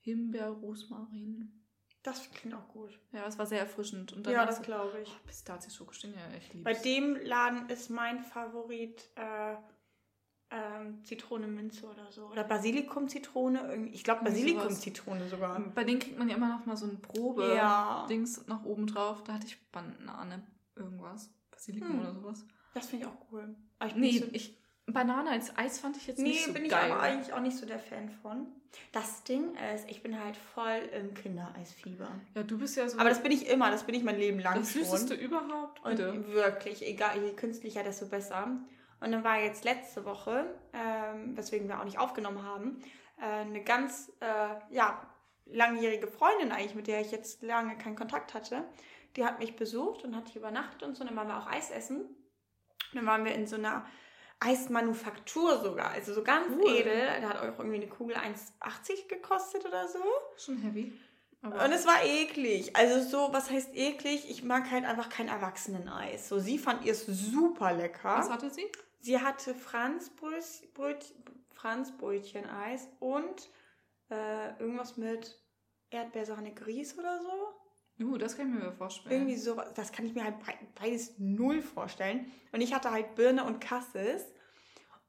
[0.00, 1.52] Himbeer, Rosmarin.
[2.02, 2.98] Das klingt auch gut.
[3.12, 4.12] Ja, es war sehr erfrischend.
[4.12, 5.08] Und dann Ja, das glaube ich.
[5.08, 9.56] Oh, Pistazie-Schokostückchen, ja, ich liebe Bei dem Laden ist mein Favorit äh,
[10.50, 12.28] ähm, Zitrone Minze oder so.
[12.28, 13.88] Oder Basilikum-Zitrone.
[13.92, 14.24] Ich glaube.
[14.24, 15.60] Basilikum-Zitrone sogar.
[15.74, 17.08] Bei denen kriegt man ja immer noch mal so ein Ja.
[17.08, 19.22] Probe-Dings nach oben drauf.
[19.24, 21.30] Da hatte ich Banane, irgendwas.
[21.50, 22.00] Basilikum Hm.
[22.00, 22.46] oder sowas.
[22.78, 23.54] Das finde ich auch cool.
[23.78, 26.64] Aber ich Nee, so- ich, Banane als Eis fand ich jetzt Nee, nicht so bin
[26.64, 26.90] ich geil.
[26.90, 28.46] aber eigentlich auch nicht so der Fan von.
[28.92, 32.08] Das Ding ist, ich bin halt voll im Kindereisfieber.
[32.34, 34.40] ja, du bist ja so Aber das bin ich immer, das bin ich mein Leben
[34.40, 34.82] lang das schon.
[34.84, 35.84] Süßeste überhaupt.
[35.84, 38.46] Und wirklich, egal, je künstlicher, desto besser.
[39.00, 42.82] Und dann war jetzt letzte Woche, ähm, weswegen wir auch nicht aufgenommen haben,
[43.20, 45.00] äh, eine ganz äh, ja,
[45.46, 48.64] langjährige Freundin eigentlich, mit der ich jetzt lange keinen Kontakt hatte.
[49.16, 51.02] Die hat mich besucht und hat hier übernachtet und so.
[51.02, 52.02] Und dann waren wir auch Eis essen.
[52.94, 53.86] Dann waren wir in so einer
[54.40, 55.90] Eismanufaktur sogar.
[55.90, 56.74] Also so ganz Cool.
[56.74, 57.06] edel.
[57.20, 60.02] Da hat auch irgendwie eine Kugel 1,80 gekostet oder so.
[60.36, 60.92] Schon heavy.
[61.42, 62.74] Aber Und es war eklig.
[62.76, 64.28] Also so, was heißt eklig?
[64.30, 66.28] Ich mag halt einfach kein Erwachseneneis.
[66.28, 68.16] So, sie fand es super lecker.
[68.18, 68.66] was hatte sie?
[69.00, 71.14] Sie hatte Franzbröt, Bröt,
[71.54, 73.50] Franzbrötchen-Eis und
[74.10, 75.38] äh, irgendwas mit
[75.90, 77.30] Erdbeersahne Grieß oder so.
[78.00, 79.12] Uh, das kann ich mir vorstellen.
[79.12, 82.30] Irgendwie so, das kann ich mir halt be- beides null vorstellen.
[82.52, 84.24] Und ich hatte halt Birne und Cassis.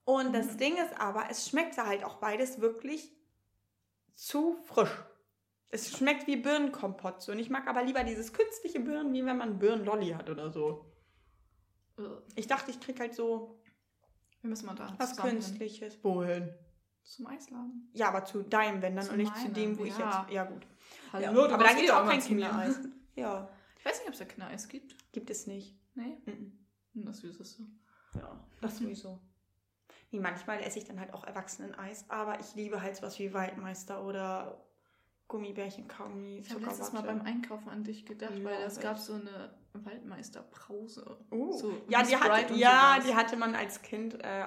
[0.06, 0.58] Und das Mhm.
[0.58, 3.12] Ding ist aber, es schmeckte halt auch beides wirklich
[4.16, 4.90] zu frisch.
[5.70, 7.22] Es schmeckt wie Birnenkompott.
[7.22, 7.32] So.
[7.32, 10.92] Und ich mag aber lieber dieses künstliche Birnen, wie wenn man Birnenlolli hat oder so.
[12.36, 13.62] Ich dachte, ich krieg halt so
[14.42, 15.16] Wir müssen mal da was.
[15.16, 16.04] Künstliches.
[16.04, 16.54] Wohin?
[17.04, 17.90] Zum Eisladen.
[17.94, 20.22] Ja, aber zu deinem, wenn dann, Zu und nicht zu meinem, dem, wo ich ja.
[20.24, 20.32] jetzt.
[20.34, 20.66] Ja, gut.
[21.14, 21.54] Hallo, ja.
[21.54, 22.28] aber da gibt es auch kein zu.
[22.30, 22.80] Kindereis.
[23.16, 24.96] Ja, Ich weiß nicht, ob es da Kindereis gibt.
[25.12, 25.76] gibt es nicht.
[25.96, 26.18] Nee.
[26.26, 26.58] Mhm.
[26.94, 27.64] Hm, Das Süßeste.
[28.16, 28.86] Ja, das Mhm.
[28.86, 29.20] sowieso.
[30.12, 34.04] Nee, manchmal esse ich dann halt auch Erwachseneneis, aber ich liebe halt sowas wie Waldmeister
[34.06, 34.64] oder
[35.28, 38.98] Gummibärchen, Kaugummi, Ich habe letztes Mal beim Einkaufen an dich gedacht, Ja, weil es gab
[38.98, 41.18] so eine Waldmeisterbrause.
[41.32, 41.52] Uh.
[41.54, 43.06] So ja, die hatte, ja sowas.
[43.08, 44.44] die hatte man als Kind, äh,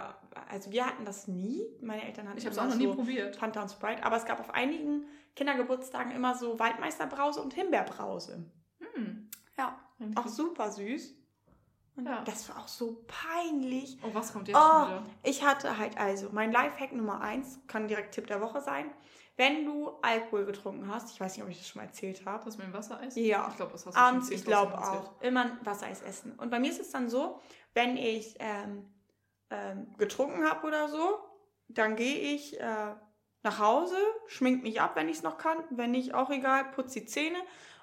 [0.51, 1.63] also wir hatten das nie.
[1.81, 3.37] Meine Eltern hatten Ich habe es auch noch nie so probiert.
[3.37, 5.05] Fanta und Sprite, aber es gab auf einigen
[5.37, 8.45] Kindergeburtstagen immer so Waldmeisterbrause und Himbeerbrause.
[8.95, 9.31] Hm.
[9.57, 9.79] Ja,
[10.17, 11.15] auch super süß.
[11.95, 12.23] Und Ja.
[12.25, 13.99] das war auch so peinlich.
[14.03, 15.03] Oh, was kommt jetzt Oh, wieder?
[15.23, 18.91] ich hatte halt also, mein Lifehack Nummer eins kann direkt Tipp der Woche sein.
[19.37, 22.45] Wenn du Alkohol getrunken hast, ich weiß nicht, ob ich das schon mal erzählt habe,
[22.45, 23.17] Das mit dem Wassereis?
[23.17, 23.49] Ja.
[23.51, 26.33] Ich glaube, das hast du abends, schon ich 10.000 glaube auch, immer ein Wassereis essen.
[26.39, 27.41] Und bei mir ist es dann so,
[27.73, 28.93] wenn ich ähm,
[29.51, 31.19] ähm, getrunken habe oder so,
[31.69, 32.95] dann gehe ich äh,
[33.43, 35.59] nach Hause, schmink mich ab, wenn ich es noch kann.
[35.71, 37.39] Wenn nicht, auch egal, putze die Zähne.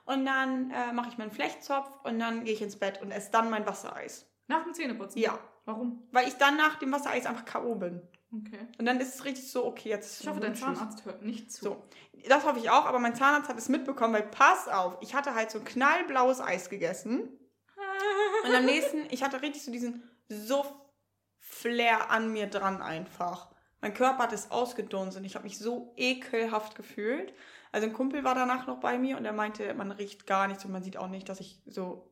[0.05, 3.31] Und dann äh, mache ich meinen Flechtzopf und dann gehe ich ins Bett und esse
[3.31, 4.27] dann mein Wassereis.
[4.47, 5.21] Nach dem Zähneputzen?
[5.21, 6.07] Ja, Warum?
[6.11, 7.75] weil ich dann nach dem Wassereis einfach K.O.
[7.75, 8.01] bin.
[8.31, 8.67] Okay.
[8.77, 10.55] Und dann ist es richtig so, okay, jetzt Ich hoffe, dein.
[10.55, 11.65] Zahnarzt hört nicht zu.
[11.65, 11.83] So,
[12.27, 15.33] das hoffe ich auch, aber mein Zahnarzt hat es mitbekommen, weil pass auf, ich hatte
[15.33, 17.29] halt so knallblaues Eis gegessen.
[18.45, 23.49] Und am nächsten, ich hatte richtig so diesen Suff-Flair an mir dran einfach.
[23.81, 25.23] Mein Körper hat es ausgedunsen.
[25.23, 27.33] Ich habe mich so ekelhaft gefühlt.
[27.71, 30.65] Also ein Kumpel war danach noch bei mir und er meinte, man riecht gar nichts
[30.65, 32.11] und man sieht auch nicht, dass ich so,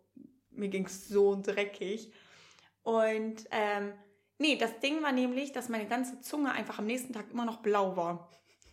[0.52, 2.14] mir ging es so dreckig.
[2.84, 3.94] Und ähm,
[4.38, 7.58] nee, das Ding war nämlich, dass meine ganze Zunge einfach am nächsten Tag immer noch
[7.58, 8.30] blau war.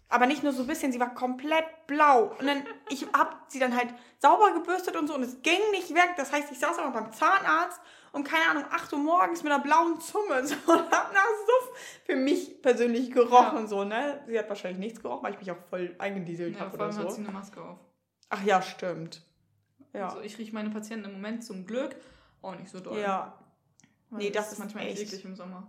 [0.08, 2.34] Aber nicht nur so ein bisschen, sie war komplett blau.
[2.38, 5.92] Und dann, ich hab sie dann halt sauber gebürstet und so und es ging nicht
[5.94, 6.10] weg.
[6.16, 7.80] Das heißt, ich saß aber beim Zahnarzt
[8.12, 11.72] um, keine Ahnung, 8 Uhr morgens mit einer blauen Zunge so, und hab nach Suff
[12.04, 13.62] für mich persönlich gerochen.
[13.62, 13.66] Ja.
[13.66, 14.22] So, ne?
[14.28, 16.96] Sie hat wahrscheinlich nichts gerochen, weil ich mich auch voll eingedieselt Ja, habe oder allem
[16.96, 17.28] hat sie so.
[17.28, 17.78] eine Maske auf.
[18.28, 19.22] Ach ja, stimmt.
[19.92, 20.06] Ja.
[20.08, 21.96] Also ich rieche meine Patienten im Moment zum Glück
[22.40, 22.98] auch nicht so doll.
[22.98, 23.36] ja,
[24.14, 25.66] Weil Nee, das ist manchmal echt- eklig im Sommer.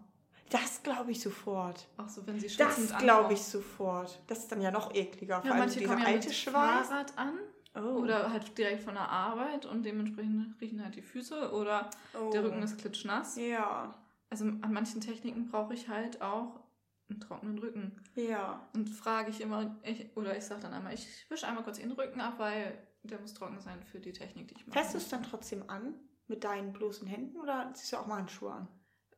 [0.49, 1.87] das glaube ich sofort.
[1.97, 4.21] Auch so, wenn sie schwitzend Das glaube ich sofort.
[4.27, 5.41] Das ist dann ja noch ekliger.
[5.43, 6.87] Ja, manche dieser kommen ja alte mit Schweiß.
[6.87, 7.39] Fahrrad an
[7.77, 7.99] Oh.
[7.99, 12.29] oder halt direkt von der Arbeit und dementsprechend riechen halt die Füße oder oh.
[12.31, 13.35] der Rücken ist klitschnass.
[13.35, 13.93] Ja,
[14.29, 16.61] Also an manchen Techniken brauche ich halt auch
[17.09, 18.01] einen trockenen Rücken.
[18.15, 18.65] ja.
[18.73, 21.91] Und frage ich immer, ich, oder ich sage dann einmal, ich wische einmal kurz den
[21.91, 24.79] Rücken ab, weil der muss trocken sein für die Technik, die ich mache.
[24.79, 25.95] Fährst du es dann trotzdem an
[26.27, 28.67] mit deinen bloßen Händen oder ziehst du auch mal Handschuhe an?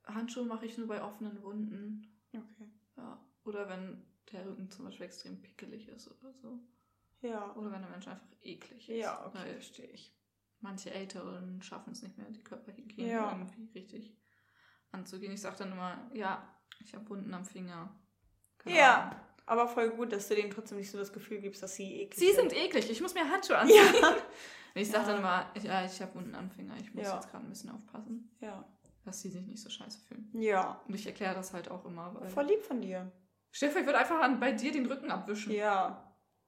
[0.05, 2.07] Handschuhe mache ich nur bei offenen Wunden.
[2.33, 2.69] Okay.
[2.95, 3.19] Ja.
[3.43, 6.59] Oder wenn der Rücken zum Beispiel extrem pickelig ist oder so.
[7.21, 7.53] Ja.
[7.55, 8.97] Oder wenn der Mensch einfach eklig ist.
[8.97, 10.13] Ja, okay, verstehe ich.
[10.59, 13.31] manche Älteren schaffen es nicht mehr, die Körperhygiene Ja.
[13.31, 14.17] irgendwie richtig
[14.91, 15.31] anzugehen.
[15.33, 17.93] Ich sage dann immer, ja, ich habe Wunden am Finger.
[18.57, 19.03] Keine Ja.
[19.03, 19.26] Ahnung.
[19.47, 22.19] Aber voll gut, dass du denen trotzdem nicht so das Gefühl gibst, dass sie eklig
[22.19, 23.77] Sie sind eklig, ich muss mir Handschuhe anziehen.
[24.01, 24.15] Ja.
[24.75, 25.07] Ich sag Ja.
[25.07, 27.15] dann immer, ich, äh, ich habe unten Anfänger, ich muss Ja.
[27.15, 28.63] jetzt gerade ein bisschen aufpassen, Ja.
[29.05, 30.29] dass sie sich nicht so scheiße fühlen.
[30.33, 30.79] Ja.
[30.87, 32.29] Und ich erkläre das halt auch immer, weil.
[32.29, 33.11] Voll lieb von dir.
[33.51, 35.51] Stefan, ich würde einfach an, bei dir den Rücken abwischen.
[35.53, 36.03] Ja.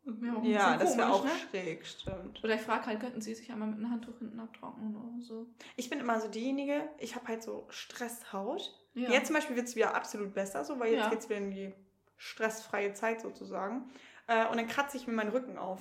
[0.07, 1.31] Auch Ja, das wäre auch ne?
[1.49, 2.43] schräg, stimmt.
[2.43, 5.47] Oder ich frage halt, könnten sie sich einmal mit einem Handtuch hinten abtrocknen oder so.
[5.75, 8.73] Ich bin immer so diejenige, ich habe halt so Stresshaut.
[8.93, 9.09] Ja.
[9.11, 11.09] Jetzt zum Beispiel wird es wieder absolut besser, so, weil jetzt Ja.
[11.09, 11.73] geht es wieder in die
[12.19, 13.89] stressfreie Zeit sozusagen.
[14.27, 15.79] Äh, und dann kratze ich mir meinen Rücken auf.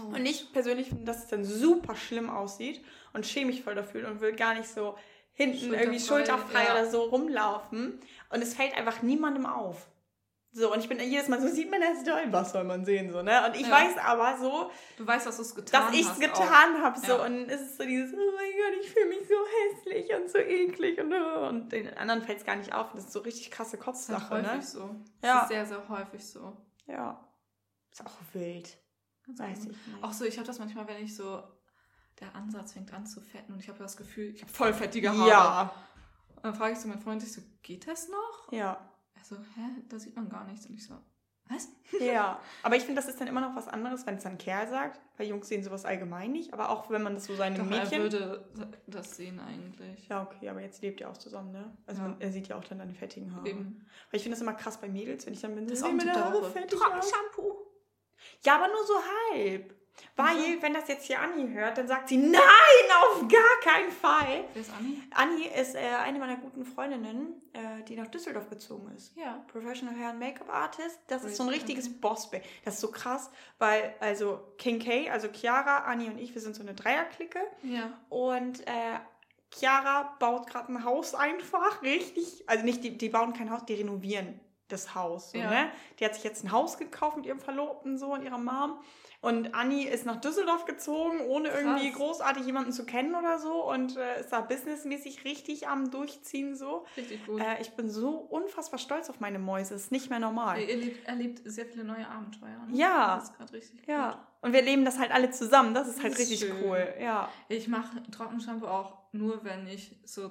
[0.00, 0.06] Au.
[0.08, 4.08] Und ich persönlich finde, dass es dann super schlimm aussieht und schäme mich voll dafür
[4.08, 4.98] und will gar nicht so
[5.32, 6.72] hinten irgendwie Schulterfrei, schulterfrei ja.
[6.72, 8.00] oder so rumlaufen.
[8.30, 9.86] Und es fällt einfach niemandem auf.
[10.58, 12.24] So, und ich bin jedes Mal so, sieht man das doll?
[12.32, 13.10] Was soll man sehen?
[13.12, 13.46] So, ne?
[13.46, 13.70] Und ich Ja.
[13.72, 16.20] weiß aber so, Du weißt, dass du es getan dass ich es hast.
[16.20, 16.98] getan habe.
[16.98, 17.06] So.
[17.06, 17.24] Ja.
[17.24, 20.38] Und es ist so dieses, oh mein Gott, ich fühle mich so hässlich und so
[20.38, 20.98] eklig.
[21.00, 22.90] Und, und den anderen fällt es gar nicht auf.
[22.92, 23.84] Das ist so richtig krasse Auch.
[23.84, 24.62] Das ist halt Kopfsache, häufig ne?
[24.62, 24.80] so.
[25.22, 25.34] Ja.
[25.34, 26.56] Das ist sehr, sehr häufig so.
[26.86, 27.24] Ja.
[27.92, 28.76] Ist auch wild.
[29.26, 29.70] Ganz Weiß genau.
[29.70, 30.04] ich nicht.
[30.04, 31.42] Auch so, ich habe das manchmal, wenn ich so,
[32.20, 35.16] der Ansatz fängt an zu fetten und ich habe das Gefühl, ich habe voll fettige
[35.16, 35.28] Haare.
[35.28, 35.72] Ja.
[36.34, 38.52] Und dann frage ich so meinen Freund, ich so, geht das noch?
[38.52, 38.87] Ja.
[39.18, 40.66] Er so, hä, da sieht man gar nichts.
[40.66, 40.94] Und ich so,
[41.48, 41.68] was?
[42.00, 44.38] Ja, aber ich finde, das ist dann immer noch was anderes, wenn es dann ein
[44.38, 47.56] Kerl sagt, weil Jungs sehen sowas allgemein nicht, aber auch wenn man das so seinem
[47.56, 48.02] Doch, er Mädchen.
[48.02, 48.44] würde
[48.86, 50.08] das sehen eigentlich.
[50.08, 51.74] Ja, okay, aber jetzt lebt ihr auch zusammen, ne?
[51.86, 52.08] Also Ja.
[52.08, 53.48] man, er sieht ja auch dann deine fettigen Haare.
[53.48, 53.86] Eben.
[54.10, 55.88] Weil ich finde das immer krass bei Mädels, wenn ich dann bin, Das ist auch
[55.92, 57.10] meine der Haare fettig Trocken aus.
[57.10, 57.52] Shampoo.
[58.44, 58.94] Ja, aber nur so
[59.32, 59.74] halb.
[60.16, 60.62] Weil, Mhm.
[60.62, 62.40] wenn das jetzt hier Anni hört, dann sagt sie, nein,
[63.02, 64.44] auf gar keinen Fall.
[64.52, 65.02] Wer ist Anni?
[65.14, 69.16] Anni ist äh, eine meiner guten Freundinnen, äh, die nach Düsseldorf gezogen ist.
[69.16, 69.44] Ja.
[69.46, 70.98] Professional Hair and Make-up Artist.
[71.06, 71.96] Das ist so ein richtiges okay.
[72.00, 72.44] Boss-Babe.
[72.64, 76.54] Das ist so krass, weil also King K, also Chiara, Anni und ich, wir sind
[76.56, 77.40] so eine Dreierklicke.
[77.62, 77.92] Ja.
[78.08, 78.98] Und äh,
[79.54, 82.44] Chiara baut gerade ein Haus einfach, richtig.
[82.46, 85.30] Also nicht, die, die bauen kein Haus, die renovieren das Haus.
[85.32, 85.50] So, Ja.
[85.50, 85.70] ne?
[85.98, 88.78] Die hat sich jetzt ein Haus gekauft mit ihrem Verlobten so und ihrer Mom.
[89.20, 91.60] Und Anni ist nach Düsseldorf gezogen, ohne Krass.
[91.60, 93.68] irgendwie großartig jemanden zu kennen oder so.
[93.68, 96.84] Und äh, ist da businessmäßig richtig am Durchziehen so.
[96.96, 97.40] Richtig gut.
[97.40, 99.74] Äh, ich bin so unfassbar stolz auf meine Mäuse.
[99.74, 100.60] Ist nicht mehr normal.
[100.60, 102.64] er, erlebt, erlebt sehr viele neue Abenteuer.
[102.68, 102.76] Ne?
[102.76, 103.16] Ja.
[103.16, 103.88] Das ist gerade richtig gut.
[103.88, 104.24] Ja.
[104.40, 105.74] Und wir leben das halt alle zusammen.
[105.74, 106.64] Das ist Das halt ist richtig schön.
[106.64, 106.86] cool.
[107.00, 107.28] Ja.
[107.48, 110.30] Ich mache Trockenshampoo auch nur, wenn ich so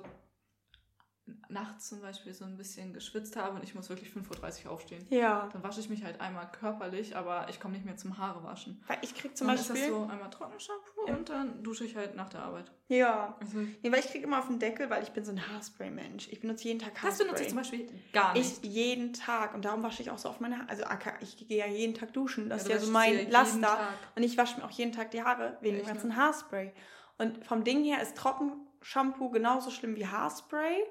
[1.49, 5.05] nachts zum Beispiel so ein bisschen geschwitzt habe und ich muss wirklich 5.30 Uhr aufstehen.
[5.09, 5.49] Ja.
[5.53, 8.81] Dann wasche ich mich halt einmal körperlich, aber ich komme nicht mehr zum Haare waschen.
[8.87, 9.75] Weil ich krieg zum dann Beispiel.
[9.75, 11.15] ist das so einmal Trockenshampoo Ja.
[11.15, 12.71] und dann dusche ich halt nach der Arbeit.
[12.87, 13.35] Ja.
[13.41, 16.29] Also, Nee, weil ich krieg immer auf den Deckel, weil ich bin so ein Haarspray-Mensch.
[16.31, 17.25] Ich benutze jeden Tag das Haarspray.
[17.25, 18.63] benutze ich zum Beispiel gar nicht.
[18.63, 19.53] Ich jeden Tag.
[19.53, 20.69] Und darum wasche ich auch so auf meine Haare.
[20.69, 20.83] Also
[21.21, 22.49] ich gehe ja jeden Tag duschen.
[22.49, 23.77] Das du ist ja so mein Laster.
[24.15, 26.15] Und ich wasche mir auch jeden Tag die Haare wegen Ja, dem ich ganzen ne?
[26.15, 26.71] Haarspray.
[27.17, 30.83] Und vom Ding her ist Trockenshampoo genauso schlimm wie Haarspray,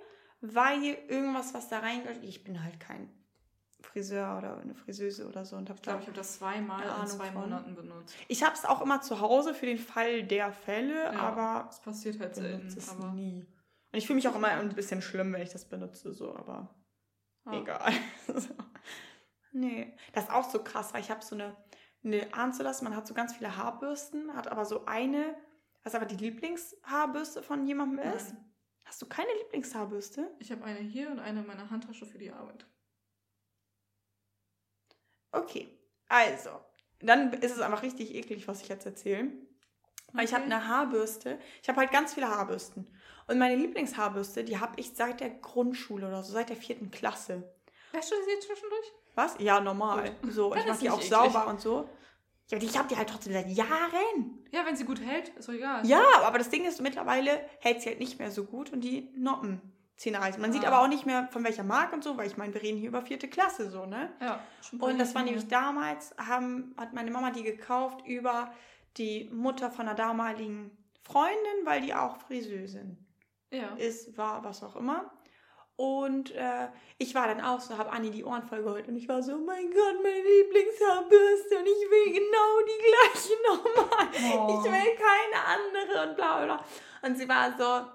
[0.55, 3.09] weil irgendwas, was da reingeht, ich bin halt kein
[3.81, 7.07] Friseur oder eine Friseuse oder so und habe Ich glaube, ich habe das zweimal in
[7.07, 7.43] zwei von.
[7.43, 8.15] Monaten benutzt.
[8.29, 11.81] Ich habe es auch immer zu Hause für den Fall der Fälle, Ja, aber es
[11.81, 12.67] passiert halt selten.
[12.67, 13.47] es Aber nie.
[13.93, 16.75] Und ich fühle mich auch immer ein bisschen schlimm, wenn ich das benutze, so, aber
[17.47, 17.61] ja.
[17.61, 17.93] egal.
[18.27, 18.55] So.
[19.53, 21.57] nee, das ist auch so krass, weil ich habe so eine,
[22.05, 25.35] eine, ahnst du das, man hat so ganz viele Haarbürsten, hat aber so eine,
[25.85, 28.35] was aber die Lieblingshaarbürste von jemandem ist.
[28.35, 28.45] Nein.
[28.87, 30.31] Hast du keine Lieblingshaarbürste?
[30.39, 32.65] Ich habe eine hier und eine in meiner Handtasche für die Arbeit.
[35.33, 35.69] Okay,
[36.09, 36.51] also,
[37.01, 39.31] dann ist es einfach richtig eklig, was ich jetzt erzähle.
[40.13, 40.53] Weil ich habe Okay.
[40.55, 41.39] eine Haarbürste.
[41.63, 42.87] Ich habe halt ganz viele Haarbürsten.
[43.27, 47.43] Und meine Lieblingshaarbürste, die habe ich seit der Grundschule oder so, seit der vierten Klasse.
[47.93, 48.93] Wäschst du sie jetzt zwischendurch?
[49.15, 49.35] Was?
[49.41, 50.15] Ja, normal.
[50.23, 51.11] So, Dann ich mache die auch eklig.
[51.11, 51.89] sauber und so.
[52.51, 54.39] Ja, ich habe die halt trotzdem seit Jahren.
[54.53, 55.85] Ja, wenn sie gut hält, ist doch egal.
[55.87, 59.11] Ja, aber das Ding ist, mittlerweile hält sie halt nicht mehr so gut und die
[59.17, 59.61] Noppen
[59.97, 60.41] ziehen reißen.
[60.41, 60.69] Man sieht Ah.
[60.69, 62.89] aber auch nicht mehr von welcher Marke und so, weil ich meine, wir reden hier
[62.91, 64.13] über vierte Klasse so, ne?
[64.21, 64.41] Ja,
[64.79, 68.53] Und das war nämlich damals, haben, hat meine Mama die gekauft über
[68.99, 70.71] die Mutter von einer damaligen
[71.03, 72.97] Freundin, weil die auch Friseusin
[73.51, 73.75] Ja.
[73.77, 75.11] ist, war, was auch immer.
[75.77, 79.09] Und äh, ich war dann auch so, habe Anni die Ohren voll geholt und ich
[79.09, 84.09] war so, oh mein Gott, meine Lieblingshaarbürste und ich will genau die gleiche nochmal.
[84.33, 84.59] Oh.
[84.59, 86.65] Ich will keine andere und bla bla.
[87.03, 87.87] Und sie war so,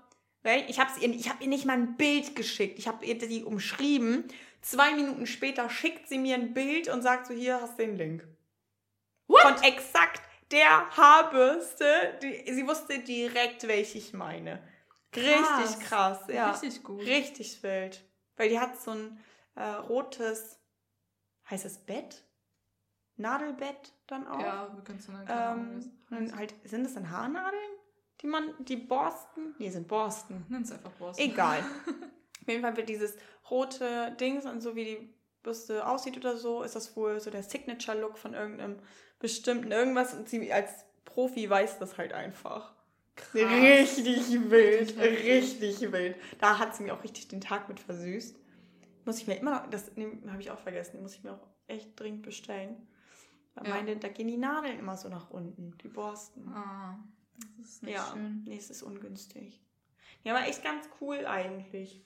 [0.68, 2.78] ich habe ihr, ich hab ihr nicht mal ein Bild geschickt.
[2.78, 4.28] Ich habe ihr die umschrieben.
[4.62, 7.98] Zwei Minuten später schickt sie mir ein Bild und sagt so, hier hast du den
[7.98, 8.28] Link.
[9.28, 12.20] Von exakt der Haarbürste.
[12.22, 14.62] Die, sie wusste direkt, welche ich meine.
[15.16, 16.52] Richtig krass, ja.
[16.52, 17.02] Richtig gut.
[17.02, 18.04] Richtig wild.
[18.38, 19.20] Weil die hat so ein
[19.56, 20.60] äh, rotes,
[21.50, 22.24] heißt es Bett?
[23.18, 24.40] Nadelbett dann auch.
[24.40, 27.72] Ja, wir können es dann Ähm, es und halt, sind das dann Haarnadeln?
[28.22, 29.56] Die man, die Borsten?
[29.58, 30.46] Nee, sind Borsten.
[30.50, 31.24] Nenn's einfach Borsten.
[31.24, 31.60] Egal.
[32.42, 33.16] Auf jeden Fall wird dieses
[33.50, 37.44] rote Dings und so wie die Bürste aussieht oder so, ist das wohl so der
[37.44, 38.80] Signature-Look von irgendeinem
[39.20, 42.74] bestimmten irgendwas und sie als Profi weiß das halt einfach.
[43.16, 43.34] Krass.
[43.34, 46.16] Richtig wild, richtig wild.
[46.40, 48.38] Da hat sie mir auch richtig den Tag mit versüßt.
[49.06, 49.92] Muss ich mir immer noch, das
[50.28, 52.88] habe ich auch vergessen, muss ich mir auch echt dringend bestellen.
[53.56, 53.76] Weil ja.
[53.76, 56.48] meine, da gehen die Nadeln immer so nach unten, die Borsten.
[56.54, 57.04] Ah,
[57.58, 58.44] das ist nicht ja, schön.
[58.46, 59.62] Nee, es ist ungünstig.
[60.24, 62.04] Ja, aber echt ganz cool eigentlich.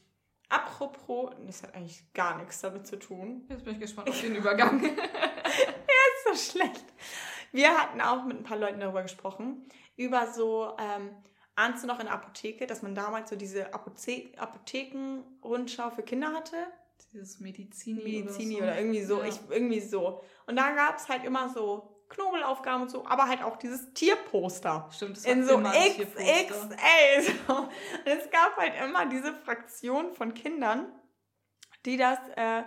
[0.49, 3.45] Apropos, das hat eigentlich gar nichts damit zu tun.
[3.49, 4.81] Jetzt bin ich gespannt auf den Übergang.
[4.83, 6.85] ja, ist so schlecht.
[7.51, 11.15] Wir hatten auch mit ein paar Leuten darüber gesprochen, über so, ähm,
[11.55, 16.33] ahnst du noch in der Apotheke, dass man damals so diese Apothe Apotheken-Rundschau für Kinder
[16.33, 16.57] hatte?
[17.11, 18.71] Dieses Medizini, Medizini oder, so.
[18.71, 19.19] oder irgendwie so.
[19.19, 19.25] Ja.
[19.27, 20.21] Ich, irgendwie so.
[20.47, 24.89] Und da gab es halt immer so Knobelaufgaben und so, aber halt auch dieses Tierposter.
[24.91, 27.33] Stimmt, das In so XXL.
[27.47, 27.55] So.
[27.55, 27.69] Und
[28.05, 30.87] es gab halt immer diese Fraktion von Kindern,
[31.85, 32.63] die das äh,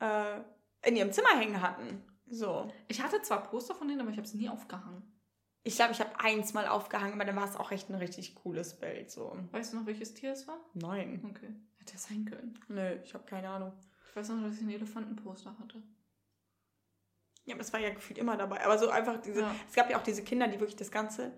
[0.00, 0.40] äh,
[0.82, 2.04] in ihrem Zimmer hängen hatten.
[2.28, 2.68] So.
[2.88, 5.19] Ich hatte zwar Poster von denen, aber ich habe sie nie aufgehangen.
[5.62, 8.34] Ich glaube, ich habe eins mal aufgehangen, aber dann war es auch echt ein richtig
[8.34, 9.10] cooles Bild.
[9.10, 9.36] So.
[9.52, 10.58] Weißt du noch, welches Tier es war?
[10.74, 11.22] Nein.
[11.28, 11.54] Okay.
[11.78, 12.58] Hätte es sein können.
[12.68, 13.72] Nö, ich habe keine Ahnung.
[14.08, 15.82] Ich weiß noch, dass ich ein Elefantenposter hatte.
[17.44, 18.64] Ja, aber es war ja gefühlt immer dabei.
[18.64, 19.40] Aber so einfach diese.
[19.40, 19.54] Ja.
[19.68, 21.32] Es gab ja auch diese Kinder, die wirklich das ganze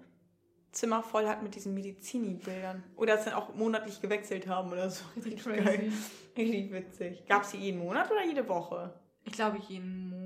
[0.70, 2.82] Zimmer voll hatten mit diesen Medizini-Bildern.
[2.96, 5.04] Oder es dann auch monatlich gewechselt haben oder so.
[5.16, 5.92] Richtig crazy.
[6.36, 7.26] Richtig witzig.
[7.26, 8.98] Gab es die jeden Monat oder jede Woche?
[9.24, 10.21] Ich glaube jeden Monat.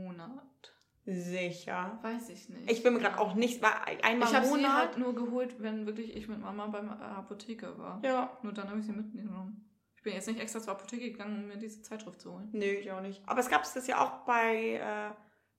[1.06, 1.98] Sicher.
[2.02, 2.70] Weiß ich nicht.
[2.70, 5.86] Ich bin mir gerade auch nicht, war einmal Ich habe sie halt nur geholt, wenn
[5.86, 8.00] wirklich ich mit Mama beim Apotheke war.
[8.04, 8.36] Ja.
[8.42, 9.70] Nur dann habe ich sie mitgenommen.
[9.94, 12.48] Ich bin jetzt nicht extra zur Apotheke gegangen, um mir diese Zeitschrift zu holen.
[12.52, 13.22] Nö, ich auch nicht.
[13.26, 15.14] Aber es gab es das ja auch bei, äh,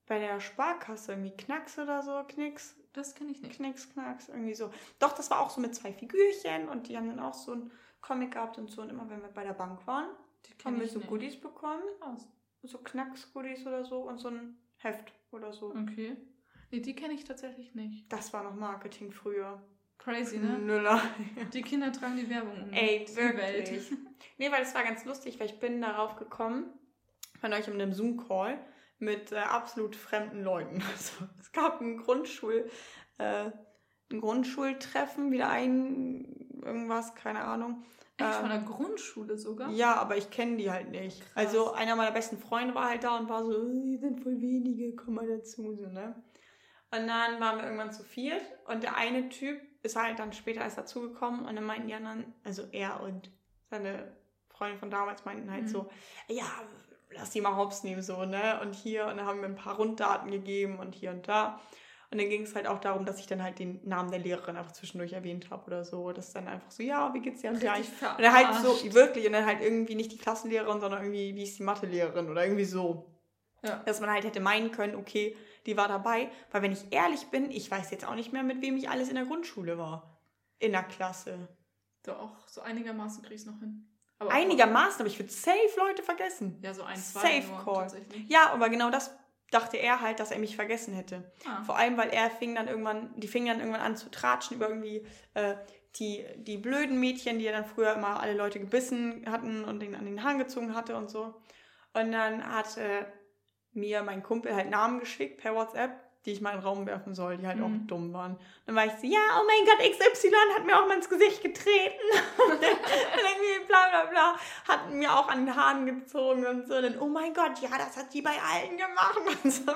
[0.06, 2.76] bei der Sparkasse, irgendwie Knacks oder so, Knicks.
[2.92, 3.56] Das kenne ich nicht.
[3.56, 4.70] Knicks, Knacks, irgendwie so.
[5.00, 7.72] Doch, das war auch so mit zwei Figürchen und die haben dann auch so ein
[8.02, 8.82] Comic gehabt und so.
[8.82, 10.10] Und immer wenn wir bei der Bank waren,
[10.66, 11.08] haben wir so nicht.
[11.08, 11.84] Goodies bekommen.
[12.02, 12.28] Krass.
[12.64, 15.72] So Knacks-Goodies oder so und so ein Heft oder so.
[15.72, 16.16] Okay.
[16.72, 18.12] Nee, die kenne ich tatsächlich nicht.
[18.12, 19.62] Das war noch Marketing früher.
[19.98, 20.60] Crazy, ne?
[20.60, 21.02] Nüller.
[21.54, 23.92] Die Kinder tragen die Werbung um Ey, wirklich.
[24.40, 26.66] Nee, weil es war ganz lustig, weil ich bin darauf gekommen,
[27.40, 28.60] von euch in einem Zoom-Call
[29.00, 30.84] mit äh, absolut fremden Leuten.
[30.92, 32.70] Also, es gab ein Grundschul,
[33.18, 33.52] äh,
[34.12, 37.84] ein Grundschultreffen, wieder ein irgendwas, keine Ahnung.
[38.18, 39.70] Echt von der ähm, Grundschule sogar?
[39.70, 41.22] Ja, aber ich kenne die halt nicht.
[41.22, 41.32] Krass.
[41.36, 44.96] Also einer meiner besten Freunde war halt da und war so, die sind voll wenige,
[44.96, 46.16] komm mal dazu, so, ne?
[46.90, 50.62] Und dann waren wir irgendwann zu viert und der eine Typ ist halt dann später
[50.62, 53.30] erst dazugekommen und dann meinten die anderen, also er und
[53.70, 54.16] seine
[54.50, 55.68] Freundin von damals meinten halt mhm.
[55.68, 55.90] so,
[56.28, 56.46] ja,
[57.12, 58.60] lass die mal hops nehmen, so, ne?
[58.62, 61.60] Und hier, und dann haben wir ein paar Runddaten gegeben und hier und da.
[62.10, 64.56] Und dann ging es halt auch darum, dass ich dann halt den Namen der Lehrerin
[64.56, 66.14] einfach zwischendurch erwähnt habe oder so.
[66.14, 67.50] Das ist dann einfach so, ja, wie geht's dir?
[67.50, 71.36] Und, und dann halt so, wirklich, und dann halt irgendwie nicht die Klassenlehrerin, sondern irgendwie,
[71.36, 73.12] wie ist die Mathelehrerin oder irgendwie so.
[73.62, 73.82] Ja.
[73.86, 76.30] Dass man halt hätte meinen können, okay, die war dabei.
[76.52, 79.10] Weil wenn ich ehrlich bin, ich weiß jetzt auch nicht mehr, mit wem ich alles
[79.10, 80.18] in der Grundschule war.
[80.60, 81.50] In der Klasse.
[82.04, 83.86] Doch, so einigermaßen krieg ich noch hin.
[84.20, 86.58] Aber einigermaßen, aber ich würde safe Leute vergessen.
[86.64, 87.88] Ja, so ein, zwei Safe Call.
[88.28, 89.16] Ja, aber genau das
[89.52, 91.32] dachte er halt, dass er mich vergessen hätte.
[91.46, 91.64] Ah.
[91.64, 94.70] Vor allem, weil er fing dann irgendwann, die fingen dann irgendwann an zu tratschen über
[94.70, 95.56] irgendwie äh,
[95.96, 99.96] die, die blöden Mädchen, die er dann früher immer alle Leute gebissen hatten und den
[99.96, 101.36] an den Haaren gezogen hatte und so.
[101.94, 103.06] Und dann hat äh,
[103.72, 107.16] mir mein Kumpel halt Namen geschickt per WhatsApp die ich mal in den Raum werfen
[107.16, 107.64] soll, die halt mhm.
[107.64, 108.38] auch dumm waren.
[108.66, 111.42] Dann war ich so, ja, oh mein Gott, XY hat mir auch mal ins Gesicht
[111.42, 111.96] getreten.
[112.52, 114.36] und irgendwie bla bla bla,
[114.68, 116.76] hat mir auch an den Haaren gezogen und so.
[116.76, 119.18] Und dann, oh mein Gott, ja, das hat die bei allen gemacht.
[119.44, 119.72] Und so.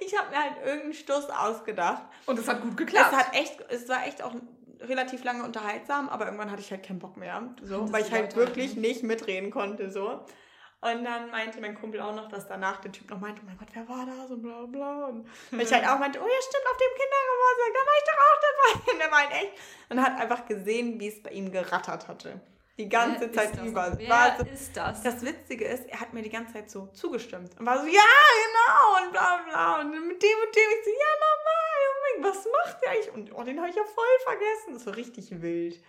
[0.00, 2.02] Ich habe mir halt irgendeinen Stoß ausgedacht.
[2.24, 3.12] Und es hat gut geklappt.
[3.12, 4.34] Es, hat echt, es war echt auch
[4.80, 7.42] relativ lange unterhaltsam, aber irgendwann hatte ich halt keinen Bock mehr.
[7.62, 9.90] So, weil ich halt wirklich nicht mitreden konnte.
[9.90, 10.24] So.
[10.82, 13.56] Und dann meinte mein Kumpel auch noch, dass danach der Typ noch meinte, oh mein
[13.56, 15.06] Gott, wer war das und bla bla.
[15.06, 18.18] Und ich halt auch meinte, oh ja, stimmt, auf dem Kindergeburtstag, da war ich doch
[18.26, 18.92] auch dabei.
[18.92, 19.52] Und der meinte echt.
[19.90, 22.40] Und hat einfach gesehen, wie es bei ihm gerattert hatte.
[22.78, 23.96] Die ganze wer Zeit über.
[23.96, 25.02] Wer so, ist das?
[25.02, 27.56] Das Witzige ist, er hat mir die ganze Zeit so zugestimmt.
[27.60, 29.80] Und war so, ja, genau, und bla bla.
[29.80, 33.12] Und mit dem und dem, ich so, ja, normal, was macht der eigentlich?
[33.12, 34.74] Und oh, den habe ich ja voll vergessen.
[34.74, 35.80] Das war richtig wild.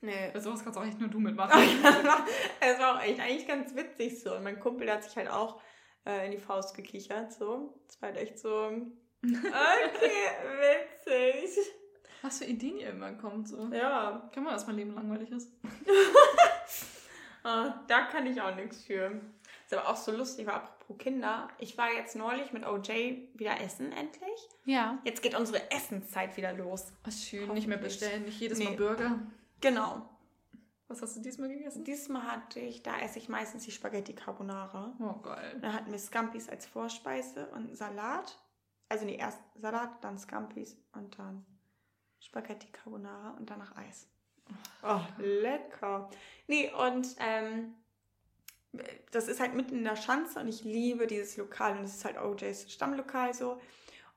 [0.00, 0.30] Nee.
[0.32, 1.60] Bei sowas kannst auch echt nur du mitmachen.
[2.60, 4.34] es war auch echt eigentlich ganz witzig so.
[4.34, 5.60] Und mein Kumpel hat sich halt auch
[6.04, 7.32] äh, in die Faust gekichert.
[7.32, 7.74] So.
[7.88, 8.70] Es war halt echt so.
[9.22, 10.28] Okay,
[10.60, 11.58] witzig.
[12.22, 13.48] Was für Ideen ihr immer kommt.
[13.48, 13.68] So.
[13.72, 14.28] Ja.
[14.32, 15.50] Kann man, dass mein Leben langweilig ist.
[17.44, 19.20] oh, da kann ich auch nichts für.
[19.64, 23.60] Ist aber auch so lustig, weil apropos Kinder, ich war jetzt neulich mit OJ wieder
[23.60, 24.48] essen, endlich.
[24.64, 24.98] Ja.
[25.04, 26.92] Jetzt geht unsere Essenszeit wieder los.
[27.04, 28.66] Was schön, nicht mehr bestellen, nicht jedes nee.
[28.66, 29.18] Mal Burger.
[29.60, 30.08] Genau.
[30.88, 31.82] Was hast du diesmal gegessen?
[31.84, 34.94] Diesmal hatte ich, da esse ich meistens die Spaghetti Carbonara.
[35.00, 35.58] Oh, geil.
[35.60, 38.38] Dann hatten wir Scampis als Vorspeise und Salat.
[38.88, 41.44] Also nee, erst Salat, dann Scampis und dann
[42.20, 44.06] Spaghetti Carbonara und danach Eis.
[44.84, 46.08] Oh, lecker.
[46.46, 47.74] Nee, und ähm,
[49.10, 52.04] das ist halt mitten in der Schanze und ich liebe dieses Lokal und es ist
[52.04, 53.60] halt OJs Stammlokal so.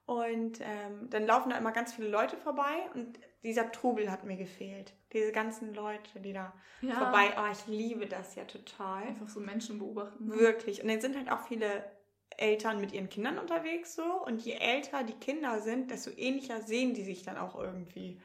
[0.09, 4.37] Und ähm, dann laufen da immer ganz viele Leute vorbei und dieser Trubel hat mir
[4.37, 4.93] gefehlt.
[5.13, 6.51] Diese ganzen Leute, die da
[6.81, 6.95] Ja.
[6.95, 7.31] vorbei.
[7.37, 9.03] Oh, ich liebe das ja total.
[9.03, 10.25] Einfach so Menschen beobachten.
[10.27, 10.35] ne?
[10.39, 10.81] Wirklich.
[10.81, 11.85] Und dann sind halt auch viele
[12.37, 14.03] Eltern mit ihren Kindern unterwegs so.
[14.25, 18.19] Und je älter die Kinder sind, desto ähnlicher sehen die sich dann auch irgendwie.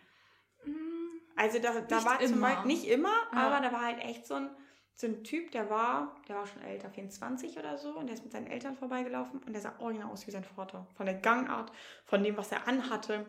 [0.65, 2.49] Mm, Also da, da war zum immer.
[2.49, 3.47] Beispiel nicht immer, Ja.
[3.47, 4.49] aber da war halt echt so ein,
[4.97, 8.23] so ein Typ, der war, der war schon älter, 24 oder so, und der ist
[8.23, 10.87] mit seinen Eltern vorbeigelaufen und der sah original aus wie sein Vater.
[10.97, 11.73] Von der Gangart,
[12.05, 13.27] von dem, was er anhatte.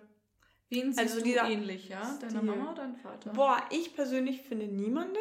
[0.70, 2.18] Wen siehst Also du ähnlich, ja?
[2.22, 2.42] Deiner.
[2.44, 3.32] Mama oder deinem Vater?
[3.34, 5.16] Boah, ich persönlich finde niemanden.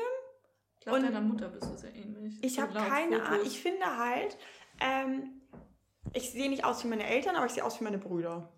[0.78, 2.34] ich glaube, deiner Mutter bist du sehr ähnlich.
[2.42, 3.22] Ich habe keine.
[3.22, 3.47] Ahnung.
[3.47, 4.36] Ich finde halt,
[4.80, 5.40] ähm,
[6.12, 8.53] ich sehe nicht aus wie meine Eltern, aber ich sehe aus wie meine Brüder.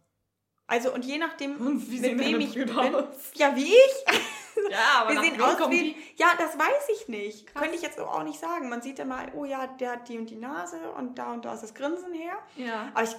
[0.69, 2.95] Also und je nachdem, Und wie mit wem ich Brüder bin.
[2.97, 3.31] aus?
[3.35, 4.05] Ja, wie ich.
[4.71, 5.95] Ja, aber Wir sehen aus wie.
[5.95, 5.97] die?
[6.17, 7.47] Ja, das weiß ich nicht.
[7.47, 7.63] Krass.
[7.63, 8.69] Könnte ich jetzt auch nicht sagen.
[8.69, 11.45] Man sieht ja mal, oh ja, der hat die und die Nase und da und
[11.45, 12.35] da ist das Grinsen her.
[12.57, 12.89] Ja.
[12.95, 13.17] Aber ich,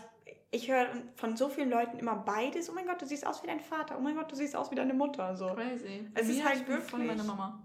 [0.52, 2.70] ich höre von so vielen Leuten immer beides.
[2.70, 3.96] Oh mein Gott, du siehst aus wie dein Vater.
[3.98, 5.36] Oh mein Gott, du siehst aus wie deine Mutter.
[5.38, 5.48] So.
[5.54, 6.10] Crazy.
[6.16, 7.64] Es ist halt ich bin Von wirklich- meiner Mama.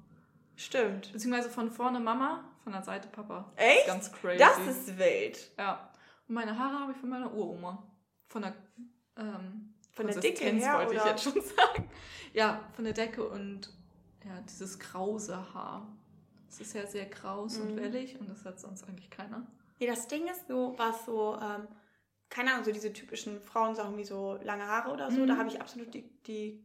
[0.57, 1.13] Stimmt.
[1.13, 3.51] Beziehungsweise von vorne Mama, von der Seite Papa.
[3.57, 3.87] Echt?
[3.87, 4.39] Ganz crazy.
[4.39, 5.51] Das ist wild.
[5.59, 5.89] Ja.
[6.29, 7.83] Und meine Haare habe ich von meiner Uroma.
[8.29, 8.55] Von der,
[9.17, 11.01] ähm, Von der Dicke her, wollte oder?
[11.05, 11.89] ich jetzt schon sagen.
[12.33, 13.71] Ja, von der Decke und
[14.25, 15.87] ja, dieses krause Haar.
[16.49, 17.81] Es ist ja sehr kraus und Mhm.
[17.81, 19.47] wellig und das hat sonst eigentlich keiner.
[19.79, 21.67] Nee, das Ding ist so, was so, ähm,
[22.29, 25.27] keine Ahnung, so diese typischen Frauensachen wie so lange Haare oder so, Mhm.
[25.27, 26.65] da habe ich absolut die, die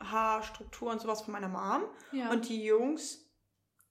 [0.00, 1.82] Haarstruktur und sowas von meiner Mom.
[2.12, 2.30] Ja.
[2.30, 3.24] Und die Jungs,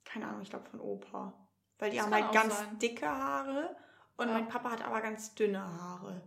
[0.03, 1.33] keine Ahnung, ich glaube von Opa.
[1.79, 2.79] Weil die Das haben halt ganz sein.
[2.79, 3.75] dicke Haare
[4.17, 4.33] und Ja.
[4.33, 6.21] mein Papa hat aber ganz dünne Haare.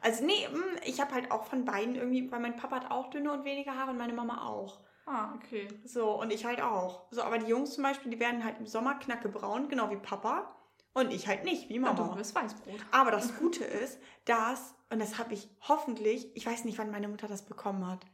[0.00, 3.10] Also nee, mm, ich habe halt auch von beiden irgendwie, weil mein Papa hat auch
[3.10, 4.80] dünne und wenige Haare und meine Mama auch.
[5.06, 5.68] ah, okay.
[5.84, 7.06] So, und ich halt auch.
[7.10, 10.54] So, aber die Jungs zum Beispiel, die werden halt im Sommer knackebraun, genau wie Papa.
[10.94, 12.08] Und ich halt nicht, wie Ja, Mama.
[12.08, 12.80] du bist Weißbrot.
[12.92, 17.08] Aber das Gute ist, dass, und das habe ich hoffentlich, ich weiß nicht, wann meine
[17.08, 18.06] Mutter das bekommen hat.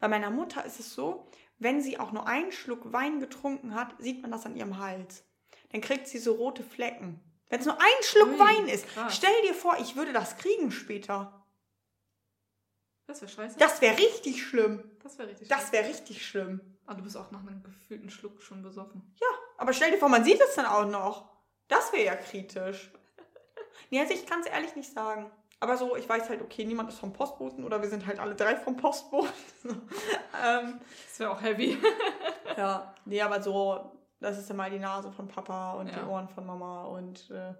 [0.00, 1.26] Bei meiner Mutter ist es so,
[1.58, 5.24] wenn sie auch nur einen Schluck Wein getrunken hat, sieht man das an ihrem Hals.
[5.72, 7.20] Dann kriegt sie so rote Flecken.
[7.48, 8.86] Wenn es nur ein Schluck Ui, Wein ist.
[8.88, 9.16] krass.
[9.16, 11.44] Stell dir vor, ich würde das kriegen später.
[13.06, 13.58] Das wäre scheiße.
[13.58, 14.84] Das wäre richtig schlimm.
[15.02, 15.72] das wäre richtig Das scheiße.
[15.72, 16.60] wäre richtig schlimm.
[16.86, 19.14] Ah, du bist auch nach einem gefühlten Schluck schon besoffen.
[19.56, 21.28] Aber stell dir vor, man sieht es dann auch noch.
[21.68, 22.90] Das wäre ja kritisch.
[23.90, 25.30] Nee, also ich kann es ehrlich nicht sagen.
[25.60, 28.34] Aber so, ich weiß halt, okay, niemand ist vom Postboten oder wir sind halt alle
[28.34, 29.32] drei vom Postboten.
[30.44, 31.78] ähm, Das wäre auch heavy.
[32.56, 36.06] ja, nee, aber so, das ist ja mal die Nase von Papa und die Ja.
[36.08, 37.54] Ohren von Mama und äh,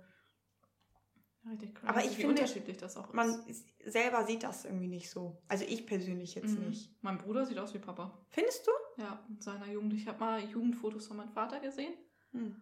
[1.49, 3.15] Richtig crazy, Aber ich wie finde, unterschiedlich das auch ist.
[3.15, 3.43] man
[3.87, 5.41] selber sieht das irgendwie nicht so.
[5.49, 6.69] Also ich persönlich jetzt Mhm.
[6.69, 7.03] nicht.
[7.03, 8.19] Mein Bruder sieht aus wie Papa.
[8.29, 8.71] Findest du?
[9.03, 9.95] Ja, in seiner Jugend.
[9.95, 11.95] Ich habe mal Jugendfotos von meinem Vater gesehen.
[12.33, 12.61] Hm.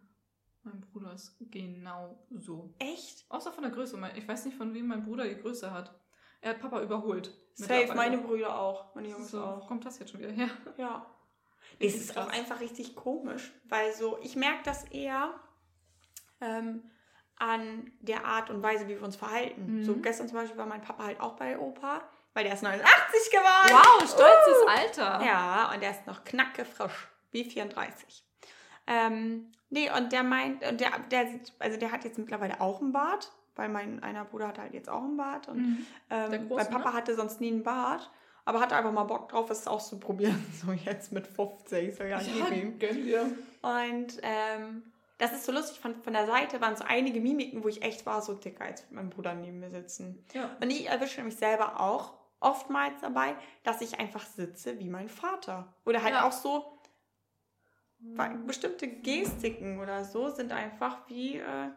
[0.62, 2.74] Mein Bruder ist genau so.
[2.78, 3.24] Echt?
[3.28, 3.98] Außer von der Größe.
[4.16, 5.98] Ich weiß nicht, von wem mein Bruder die Größe hat.
[6.40, 7.32] Er hat Papa überholt.
[7.54, 8.94] Safe, meine Brüder auch.
[8.94, 9.66] Meine Jungs so, auch.
[9.66, 10.50] Kommt das jetzt schon wieder her?
[10.76, 11.06] Ja.
[11.78, 12.26] Es ist Krass.
[12.28, 15.34] auch einfach richtig komisch, weil so, ich merke das eher
[16.40, 16.90] ähm,
[17.38, 19.78] an der Art und Weise, wie wir uns verhalten.
[19.80, 19.84] Mhm.
[19.84, 22.02] So gestern zum Beispiel war mein Papa halt auch bei Opa,
[22.34, 23.70] weil der ist 89 geworden.
[23.72, 25.24] Wow, stolzes Alter.
[25.24, 28.24] Ja, und der ist noch knackefrisch, wie 34.
[28.86, 32.92] Ähm, nee, und der meint, und der, der also der hat jetzt mittlerweile auch einen
[32.92, 35.48] Bart, weil mein einer Bruder hat halt jetzt auch einen Bart.
[35.48, 35.86] Und Mhm.
[36.10, 36.96] Ähm, große, mein Papa ne?
[36.96, 38.10] hatte sonst nie einen Bart,
[38.46, 40.42] aber hatte einfach mal Bock drauf, es auszuprobieren.
[40.64, 41.94] So jetzt mit 50.
[41.94, 42.46] So, ja, Ja,
[42.78, 43.22] gönn dir.
[43.60, 44.82] Und ähm,
[45.18, 48.06] das ist so lustig, von, von der Seite waren so einige Mimiken, wo ich echt
[48.06, 50.24] war, so dicker, als würde mein Bruder neben mir sitzen.
[50.32, 50.56] Ja.
[50.60, 53.34] Und ich erwische mich selber auch oftmals dabei,
[53.64, 55.74] dass ich einfach sitze wie mein Vater.
[55.84, 56.28] Oder halt Ja.
[56.28, 56.78] auch so,
[57.98, 61.68] weil bestimmte Gestiken oder so sind einfach wie äh,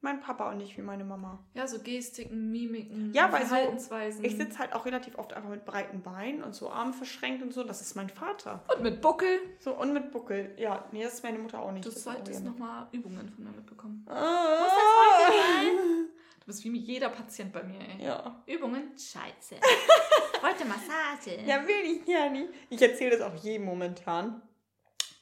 [0.00, 1.44] mein Papa und nicht wie meine Mama.
[1.54, 4.24] Ja, so Gestiken, Mimiken, Ja, weil so- Verhaltensweisen.
[4.24, 7.52] Ich sitze halt auch relativ oft einfach mit breiten Beinen und so Armen verschränkt und
[7.52, 7.64] so.
[7.64, 8.64] Das ist mein Vater.
[8.74, 9.40] Und mit Buckel.
[9.58, 10.54] So und mit Buckel.
[10.56, 11.84] Ja, nee, das ist meine Mutter auch nicht.
[11.84, 14.04] Du Das solltest nochmal Übungen von mir mitbekommen.
[14.08, 14.60] Ah.
[14.60, 15.36] Muss das heute
[15.66, 16.08] sein?
[16.40, 18.04] Du bist wie jeder Patient bei mir, ey.
[18.06, 18.42] Ja.
[18.46, 18.92] Übungen?
[18.96, 19.56] Scheiße.
[20.42, 21.40] Heute Massage.
[21.44, 22.48] Ja, will ich gerne.
[22.70, 24.40] Ich erzähle das auch jedem momentan.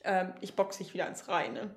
[0.04, 1.74] Ähm, ich boxe dich wieder ins Reine.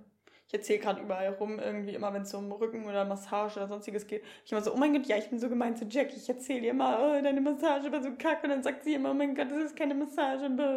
[0.49, 3.67] Ich erzähle gerade überall rum, irgendwie immer, wenn es so um Rücken oder Massage oder
[3.67, 4.23] sonstiges geht.
[4.43, 6.15] Ich immer so, oh mein Gott, ja, ich bin so gemein zu Jackie.
[6.17, 8.45] Ich erzähle ihr immer, oh, deine Massage war so kacke.
[8.45, 10.45] Und dann sagt sie immer, oh mein Gott, das ist keine Massage.
[10.47, 10.73] und dann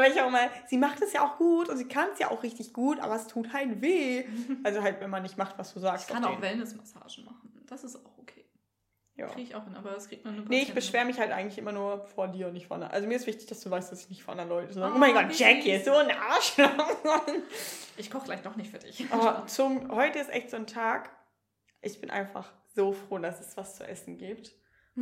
[0.00, 2.30] war ich auch mal, sie macht es ja auch gut und sie kann es ja
[2.30, 4.24] auch richtig gut, aber es tut halt weh.
[4.64, 6.08] Also halt, wenn man nicht macht, was du sagst.
[6.08, 7.52] Ich kann auch Wellnessmassagen machen.
[7.66, 8.17] Das ist auch.
[9.18, 9.26] Ja.
[9.26, 11.58] Kriege ich auch hin, aber das kriegt man nur Nee, ich beschwere mich halt eigentlich
[11.58, 12.92] immer nur vor dir und nicht vor anderen.
[12.92, 14.94] Also mir ist wichtig, dass du weißt, dass ich nicht vor anderen Leuten sage, oh,
[14.94, 17.26] oh mein Gott, Jackie ist so ein Arschloch.
[17.96, 19.04] ich koche gleich doch nicht für dich.
[19.10, 21.10] Aber zum, heute ist echt so ein Tag,
[21.82, 24.54] ich bin einfach so froh, dass es was zu essen gibt.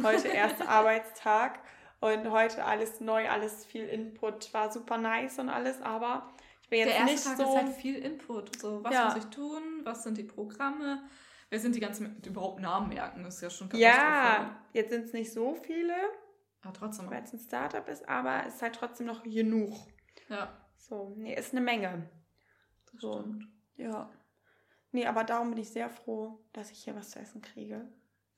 [0.03, 1.61] Heute erster Arbeitstag
[2.01, 6.31] und heute alles neu, alles viel Input, war super nice und alles, aber
[6.63, 7.43] ich bin jetzt Der erste nicht Tag so...
[7.43, 9.05] ist halt viel Input, so was ja.
[9.07, 11.03] muss ich tun, was sind die Programme,
[11.49, 13.23] Wer sind die ganzen überhaupt Namen merken?
[13.23, 15.95] Das ist ja schon Ja, jetzt sind es nicht so viele.
[16.63, 17.09] Aber trotzdem.
[17.09, 19.73] Weil es ein Startup ist, aber es ist halt trotzdem noch genug.
[20.29, 20.67] Ja.
[20.77, 22.11] So, nee, ist eine Menge.
[22.93, 23.21] Das so.
[23.21, 23.45] stimmt.
[23.77, 24.11] Ja.
[24.93, 27.87] Nee, aber darum bin ich sehr froh, dass ich hier was zu essen kriege.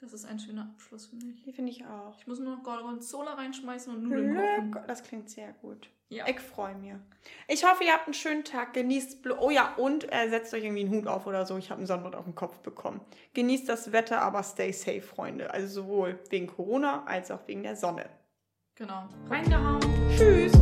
[0.00, 1.42] Das ist ein schöner Abschluss, finde ich.
[1.42, 2.16] Die finde ich auch.
[2.18, 4.84] Ich muss nur noch Gorgonzola reinschmeißen und Nudeln kochen.
[4.86, 5.88] Das klingt sehr gut.
[6.08, 6.26] Ja.
[6.26, 6.94] Ich freue mich.
[7.48, 8.72] Ich hoffe, ihr habt einen schönen Tag.
[8.74, 9.22] Genießt.
[9.22, 11.56] Bl oh ja, und äh, setzt euch irgendwie einen Hut auf oder so.
[11.58, 13.00] Ich habe einen Sonnenbrand auf den Kopf bekommen.
[13.34, 15.52] Genießt das Wetter, aber stay safe, Freunde.
[15.52, 18.08] Also sowohl wegen Corona als auch wegen der Sonne.
[18.76, 19.08] Genau.
[19.28, 19.80] Reingehauen.
[20.16, 20.52] Tschüss.